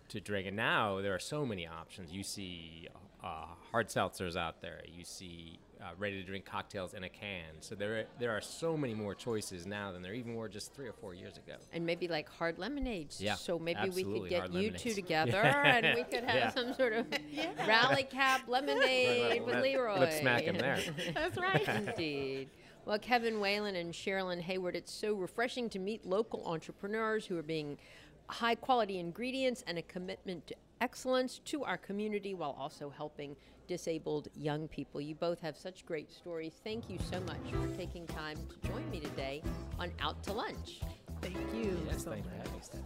to 0.08 0.20
drink. 0.20 0.46
And 0.46 0.56
now 0.56 1.00
there 1.00 1.14
are 1.14 1.18
so 1.20 1.46
many 1.46 1.66
options. 1.66 2.12
You 2.12 2.22
see 2.22 2.88
uh, 3.24 3.46
hard 3.70 3.88
seltzers 3.88 4.36
out 4.36 4.60
there. 4.60 4.80
You 4.86 5.04
see 5.04 5.58
uh, 5.80 5.86
ready 5.98 6.20
to 6.20 6.22
drink 6.22 6.44
cocktails 6.44 6.92
in 6.92 7.02
a 7.04 7.08
can. 7.08 7.44
So 7.60 7.74
there 7.74 8.04
there 8.18 8.30
are 8.32 8.40
so 8.40 8.76
many 8.76 8.94
more 8.94 9.14
choices 9.14 9.64
now 9.66 9.90
than 9.92 10.02
there 10.02 10.12
even 10.12 10.34
were 10.34 10.48
just 10.48 10.74
three 10.74 10.86
or 10.86 10.92
four 10.92 11.14
years 11.14 11.36
ago. 11.38 11.54
and 11.72 11.86
maybe 11.86 12.08
like 12.08 12.28
hard 12.28 12.58
lemonades. 12.58 13.20
Yeah, 13.20 13.34
So 13.36 13.58
maybe 13.58 13.88
we 13.90 14.04
could 14.04 14.28
get 14.28 14.40
hard 14.40 14.54
you 14.54 14.70
two 14.72 14.92
together, 15.02 15.30
Yeah. 15.42 15.76
and 15.76 15.96
we 15.96 16.04
could 16.04 16.24
have 16.24 16.34
Yeah. 16.36 16.50
some 16.50 16.74
sort 16.74 16.92
of 16.92 17.06
rally 17.66 18.02
cap 18.04 18.42
lemonade 18.48 19.42
with 19.44 19.54
Lip- 19.54 19.62
Leroy. 19.62 19.98
Lip 20.00 20.12
smack 20.12 20.42
him 20.42 20.58
there. 20.58 20.78
That's 21.14 21.38
right. 21.38 21.66
Indeed. 21.68 22.48
Well, 22.84 22.98
Kevin 22.98 23.38
Whalen 23.38 23.76
and 23.76 23.94
Sherilyn 23.94 24.40
Hayward, 24.40 24.74
it's 24.74 24.92
so 24.92 25.14
refreshing 25.14 25.70
to 25.70 25.78
meet 25.78 26.04
local 26.04 26.44
entrepreneurs 26.44 27.24
who 27.24 27.38
are 27.38 27.42
being 27.42 27.78
high 28.26 28.56
quality 28.56 28.98
ingredients 28.98 29.62
and 29.68 29.78
a 29.78 29.82
commitment 29.82 30.48
to 30.48 30.56
excellence 30.80 31.38
to 31.44 31.62
our 31.62 31.76
community 31.76 32.34
while 32.34 32.56
also 32.58 32.90
helping 32.90 33.36
disabled 33.68 34.26
young 34.34 34.66
people. 34.66 35.00
You 35.00 35.14
both 35.14 35.40
have 35.42 35.56
such 35.56 35.86
great 35.86 36.10
stories. 36.12 36.54
Thank 36.64 36.90
you 36.90 36.98
so 37.08 37.20
much 37.20 37.52
for 37.52 37.68
taking 37.76 38.04
time 38.08 38.36
to 38.48 38.68
join 38.68 38.90
me 38.90 38.98
today 38.98 39.42
on 39.78 39.92
Out 40.00 40.20
to 40.24 40.32
Lunch. 40.32 40.80
Thank 41.20 41.36
you. 41.54 41.78
Yes, 41.86 42.02
so 42.02 42.10
thank 42.10 42.24
you 42.24 42.30
for 42.30 42.36
having 42.36 42.52
me, 42.52 42.58
Steph. 42.62 42.80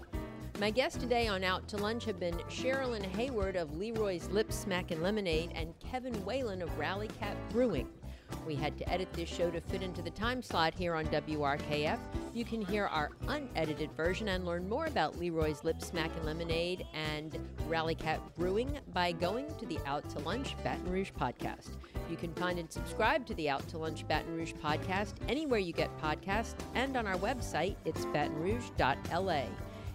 My 0.61 0.71
guests 0.71 0.99
today 0.99 1.27
on 1.27 1.43
Out 1.43 1.69
to 1.69 1.79
Lunch 1.79 2.05
have 2.05 2.21
been 2.21 2.35
Sherilyn 2.51 3.03
Hayward 3.03 3.57
of 3.57 3.79
Leroy's 3.79 4.29
Lip 4.29 4.51
Smackin' 4.51 5.01
Lemonade 5.01 5.53
and 5.55 5.73
Kevin 5.81 6.13
Whalen 6.27 6.61
of 6.61 6.79
Rally 6.79 7.09
Cap 7.19 7.37
Brewing. 7.51 7.89
We 8.47 8.55
had 8.55 8.79
to 8.79 8.89
edit 8.89 9.13
this 9.13 9.29
show 9.29 9.51
to 9.51 9.61
fit 9.61 9.83
into 9.83 10.03
the 10.03 10.11
time 10.11 10.43
slot 10.43 10.75
here 10.75 10.95
on 10.95 11.07
WRKF. 11.07 11.99
You 12.35 12.45
can 12.45 12.61
hear 12.61 12.87
our 12.87 13.11
unedited 13.29 13.91
version 13.93 14.29
and 14.29 14.45
learn 14.45 14.69
more 14.69 14.87
about 14.87 15.19
Leroy's 15.19 15.65
Lip 15.65 15.81
Smackin' 15.81 16.25
Lemonade 16.25 16.87
and 16.95 17.39
Rally 17.67 17.95
Cap 17.95 18.21
Brewing 18.37 18.79
by 18.93 19.13
going 19.13 19.47
to 19.59 19.67
the 19.67 19.79
Out 19.87 20.09
to 20.11 20.19
Lunch 20.21 20.57
Baton 20.63 20.91
Rouge 20.91 21.11
podcast. 21.19 21.71
You 22.11 22.17
can 22.17 22.33
find 22.35 22.59
and 22.59 22.71
subscribe 22.71 23.27
to 23.27 23.35
the 23.35 23.51
Out 23.51 23.67
to 23.69 23.79
Lunch 23.79 24.07
Baton 24.07 24.37
Rouge 24.37 24.53
podcast 24.53 25.15
anywhere 25.29 25.59
you 25.59 25.73
get 25.73 25.91
podcasts 26.01 26.55
and 26.75 26.97
on 26.97 27.07
our 27.07 27.17
website, 27.17 27.77
it's 27.85 28.05
batonrouge.la. 28.07 29.45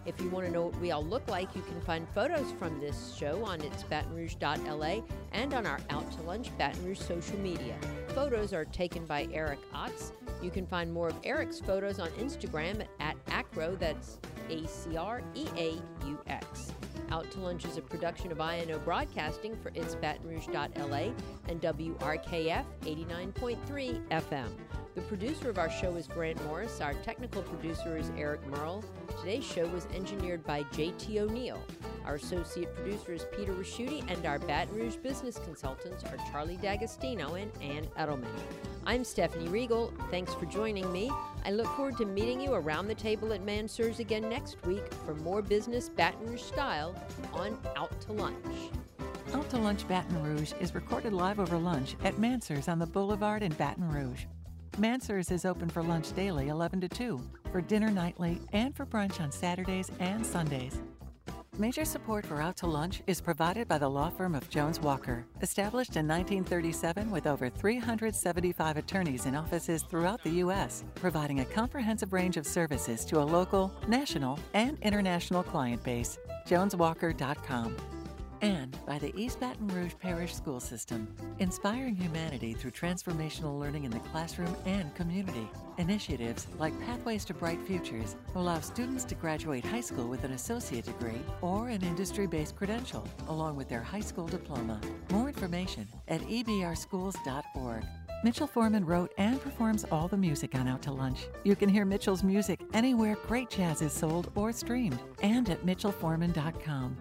If 0.06 0.20
you 0.20 0.30
want 0.30 0.48
to 0.48 0.52
know 0.52 0.64
what 0.64 0.80
we 0.82 0.92
all 0.92 1.04
look 1.04 1.28
like, 1.28 1.56
you 1.56 1.62
can 1.62 1.80
find 1.82 2.08
photos 2.10 2.52
from 2.58 2.80
this 2.80 3.16
show 3.16 3.46
on 3.46 3.62
its 3.62 3.84
batonrouge.la 3.84 5.04
and 5.32 5.54
on 5.54 5.68
our 5.68 5.80
Out 5.92 6.12
to 6.14 6.22
Lunch 6.24 6.56
Baton 6.58 6.84
Rouge 6.84 7.00
social 7.00 7.38
media. 7.38 7.76
Photos 8.10 8.52
are 8.52 8.66
taken 8.66 9.06
by 9.06 9.28
Eric 9.32 9.60
Otts. 9.74 10.12
You 10.42 10.50
can 10.50 10.66
find 10.66 10.92
more 10.92 11.10
of 11.10 11.16
Eric's 11.24 11.60
photos 11.60 12.00
on 12.00 12.10
Instagram 12.12 12.84
at 13.00 13.16
Acreaux, 13.28 13.78
that's 13.78 14.18
A 14.50 14.66
C 14.68 14.98
R 14.98 15.22
E 15.36 15.46
A 15.56 15.74
U 16.08 16.20
X. 16.28 16.72
Out 17.12 17.30
to 17.32 17.40
Lunch 17.40 17.66
is 17.66 17.78
a 17.78 17.82
production 17.82 18.32
of 18.32 18.40
INO 18.40 18.80
Broadcasting 18.80 19.56
for 19.62 19.70
its 19.76 19.96
batonrouge.la 19.96 21.14
and 21.48 21.62
WRKF 21.62 22.66
89.3 22.82 24.08
FM. 24.10 24.48
The 24.94 25.02
producer 25.04 25.50
of 25.50 25.58
our 25.58 25.70
show 25.70 25.96
is 25.96 26.06
Grant 26.06 26.44
Morris. 26.48 26.82
Our 26.82 26.94
technical 26.96 27.42
producer 27.44 27.96
is 27.96 28.12
Eric 28.18 28.46
Merle. 28.48 28.84
Today's 29.22 29.46
show 29.46 29.66
was 29.68 29.88
engineered 29.96 30.44
by 30.44 30.64
JT 30.64 31.18
O'Neill. 31.18 31.64
Our 32.06 32.16
associate 32.16 32.76
producer 32.76 33.14
is 33.14 33.26
Peter 33.34 33.54
Raschuti, 33.54 34.04
and 34.12 34.26
our 34.26 34.38
Baton 34.38 34.76
Rouge 34.76 34.98
business 34.98 35.40
consultants 35.46 36.04
are 36.04 36.18
Charlie 36.30 36.58
D'Agostino 36.58 37.36
and 37.36 37.50
Ann 37.62 37.86
Edelman. 37.98 38.28
I'm 38.86 39.06
Stephanie 39.06 39.48
Riegel. 39.48 39.94
Thanks 40.10 40.34
for 40.34 40.46
joining 40.46 40.92
me. 40.92 41.10
I 41.46 41.52
look 41.52 41.68
forward 41.78 41.96
to 42.00 42.06
meeting 42.06 42.42
you 42.42 42.54
around 42.54 42.88
the 42.88 42.96
table 42.96 43.32
at 43.32 43.46
Mansur's 43.46 44.00
again 44.00 44.28
next 44.28 44.58
week 44.66 44.94
for 45.06 45.16
more 45.16 45.42
business 45.42 45.88
Baton 45.88 46.28
Rouge 46.28 46.42
style 46.42 47.02
on 47.32 47.58
Out 47.78 47.98
to 48.02 48.12
Lunch. 48.12 48.36
Out 49.34 49.50
to 49.52 49.58
Lunch 49.58 49.88
Baton 49.88 50.22
Rouge 50.22 50.52
is 50.60 50.76
recorded 50.76 51.14
live 51.14 51.40
over 51.40 51.58
lunch 51.58 51.96
at 52.04 52.20
Mansur's 52.20 52.68
on 52.68 52.78
the 52.78 52.86
Boulevard 52.86 53.42
in 53.42 53.54
Baton 53.54 53.88
Rouge. 53.90 54.26
Mansur's 54.78 55.32
is 55.32 55.46
open 55.46 55.70
for 55.70 55.84
lunch 55.84 56.14
daily 56.14 56.48
11 56.48 56.82
to 56.82 56.88
2, 56.88 57.22
for 57.52 57.62
dinner 57.62 57.92
nightly, 57.92 58.40
and 58.54 58.76
for 58.76 58.86
brunch 58.86 59.20
on 59.20 59.32
Saturdays 59.32 59.92
and 60.00 60.26
Sundays. 60.26 60.82
Major 61.58 61.84
support 61.84 62.26
for 62.26 62.42
Out 62.42 62.56
to 62.58 62.68
Lunch 62.68 63.04
is 63.08 63.20
provided 63.20 63.68
by 63.68 63.78
the 63.78 63.90
law 63.90 64.10
firm 64.10 64.34
of 64.34 64.50
Jones 64.50 64.80
Walker, 64.80 65.26
established 65.42 65.98
in 65.98 66.08
1937 66.08 67.12
with 67.12 67.28
over 67.28 67.50
375 67.50 68.78
attorneys 68.78 69.26
in 69.26 69.36
offices 69.36 69.84
throughout 69.84 70.24
the 70.24 70.40
U.S., 70.46 70.86
providing 70.96 71.42
a 71.42 71.46
comprehensive 71.46 72.14
range 72.14 72.38
of 72.38 72.48
services 72.48 73.04
to 73.06 73.20
a 73.20 73.24
local, 73.24 73.74
national, 73.90 74.40
and 74.54 74.80
international 74.82 75.44
client 75.44 75.84
base. 75.84 76.18
JonesWalker.com 76.48 78.01
and 78.42 78.78
by 78.86 78.98
the 79.00 79.14
East 79.16 79.40
Baton 79.40 79.68
Rouge 79.68 79.94
Parish 80.00 80.34
School 80.34 80.60
System, 80.60 81.08
inspiring 81.40 81.96
humanity 81.96 82.54
through 82.54 82.72
transformational 82.72 83.60
learning 83.60 83.84
in 83.84 83.92
the 83.92 84.00
classroom 84.00 84.56
and 84.66 84.94
community. 84.96 85.48
Initiatives 85.78 86.48
like 86.58 86.80
Pathways 86.82 87.26
to 87.26 87.34
Bright 87.34 87.62
Futures 87.66 88.16
allow 88.36 88.60
students 88.60 89.04
to 89.06 89.16
graduate 89.16 89.66
high 89.66 89.82
school 89.82 90.08
with 90.08 90.24
an 90.24 90.34
associate 90.34 90.86
degree 90.86 91.22
or 91.42 91.70
an 91.70 91.84
industry 91.84 92.28
based 92.28 92.56
credential, 92.56 93.08
along 93.28 93.56
with 93.56 93.70
their 93.70 93.82
high 93.82 94.02
school 94.02 94.28
diploma. 94.28 94.80
More 95.12 95.28
information 95.28 95.88
at 96.08 96.22
ebrschools.org. 96.22 97.84
Mitchell 98.24 98.46
Foreman 98.46 98.86
wrote 98.86 99.12
and 99.18 99.42
performs 99.42 99.84
all 99.92 100.08
the 100.08 100.18
music 100.18 100.54
on 100.54 100.68
Out 100.68 100.84
to 100.84 100.92
Lunch. 100.92 101.26
You 101.44 101.56
can 101.56 101.70
hear 101.70 101.86
Mitchell's 101.86 102.24
music 102.24 102.62
anywhere 102.74 103.18
great 103.28 103.50
jazz 103.50 103.82
is 103.82 103.94
sold 103.94 104.32
or 104.36 104.52
streamed, 104.52 105.00
and 105.24 105.50
at 105.50 105.66
mitchellforeman.com. 105.66 106.98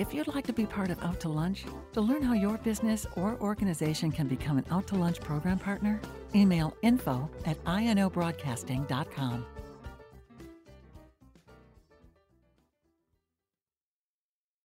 If 0.00 0.14
you'd 0.14 0.28
like 0.28 0.46
to 0.46 0.54
be 0.54 0.64
part 0.64 0.90
of 0.90 1.02
Out 1.04 1.20
to 1.20 1.28
Lunch, 1.28 1.66
to 1.92 2.00
learn 2.00 2.22
how 2.22 2.32
your 2.32 2.56
business 2.56 3.06
or 3.16 3.36
organization 3.38 4.10
can 4.10 4.28
become 4.28 4.56
an 4.56 4.64
Out 4.70 4.86
to 4.86 4.94
Lunch 4.94 5.20
program 5.20 5.58
partner, 5.58 6.00
email 6.34 6.74
info 6.80 7.28
at 7.44 7.62
inobroadcasting.com. 7.64 9.44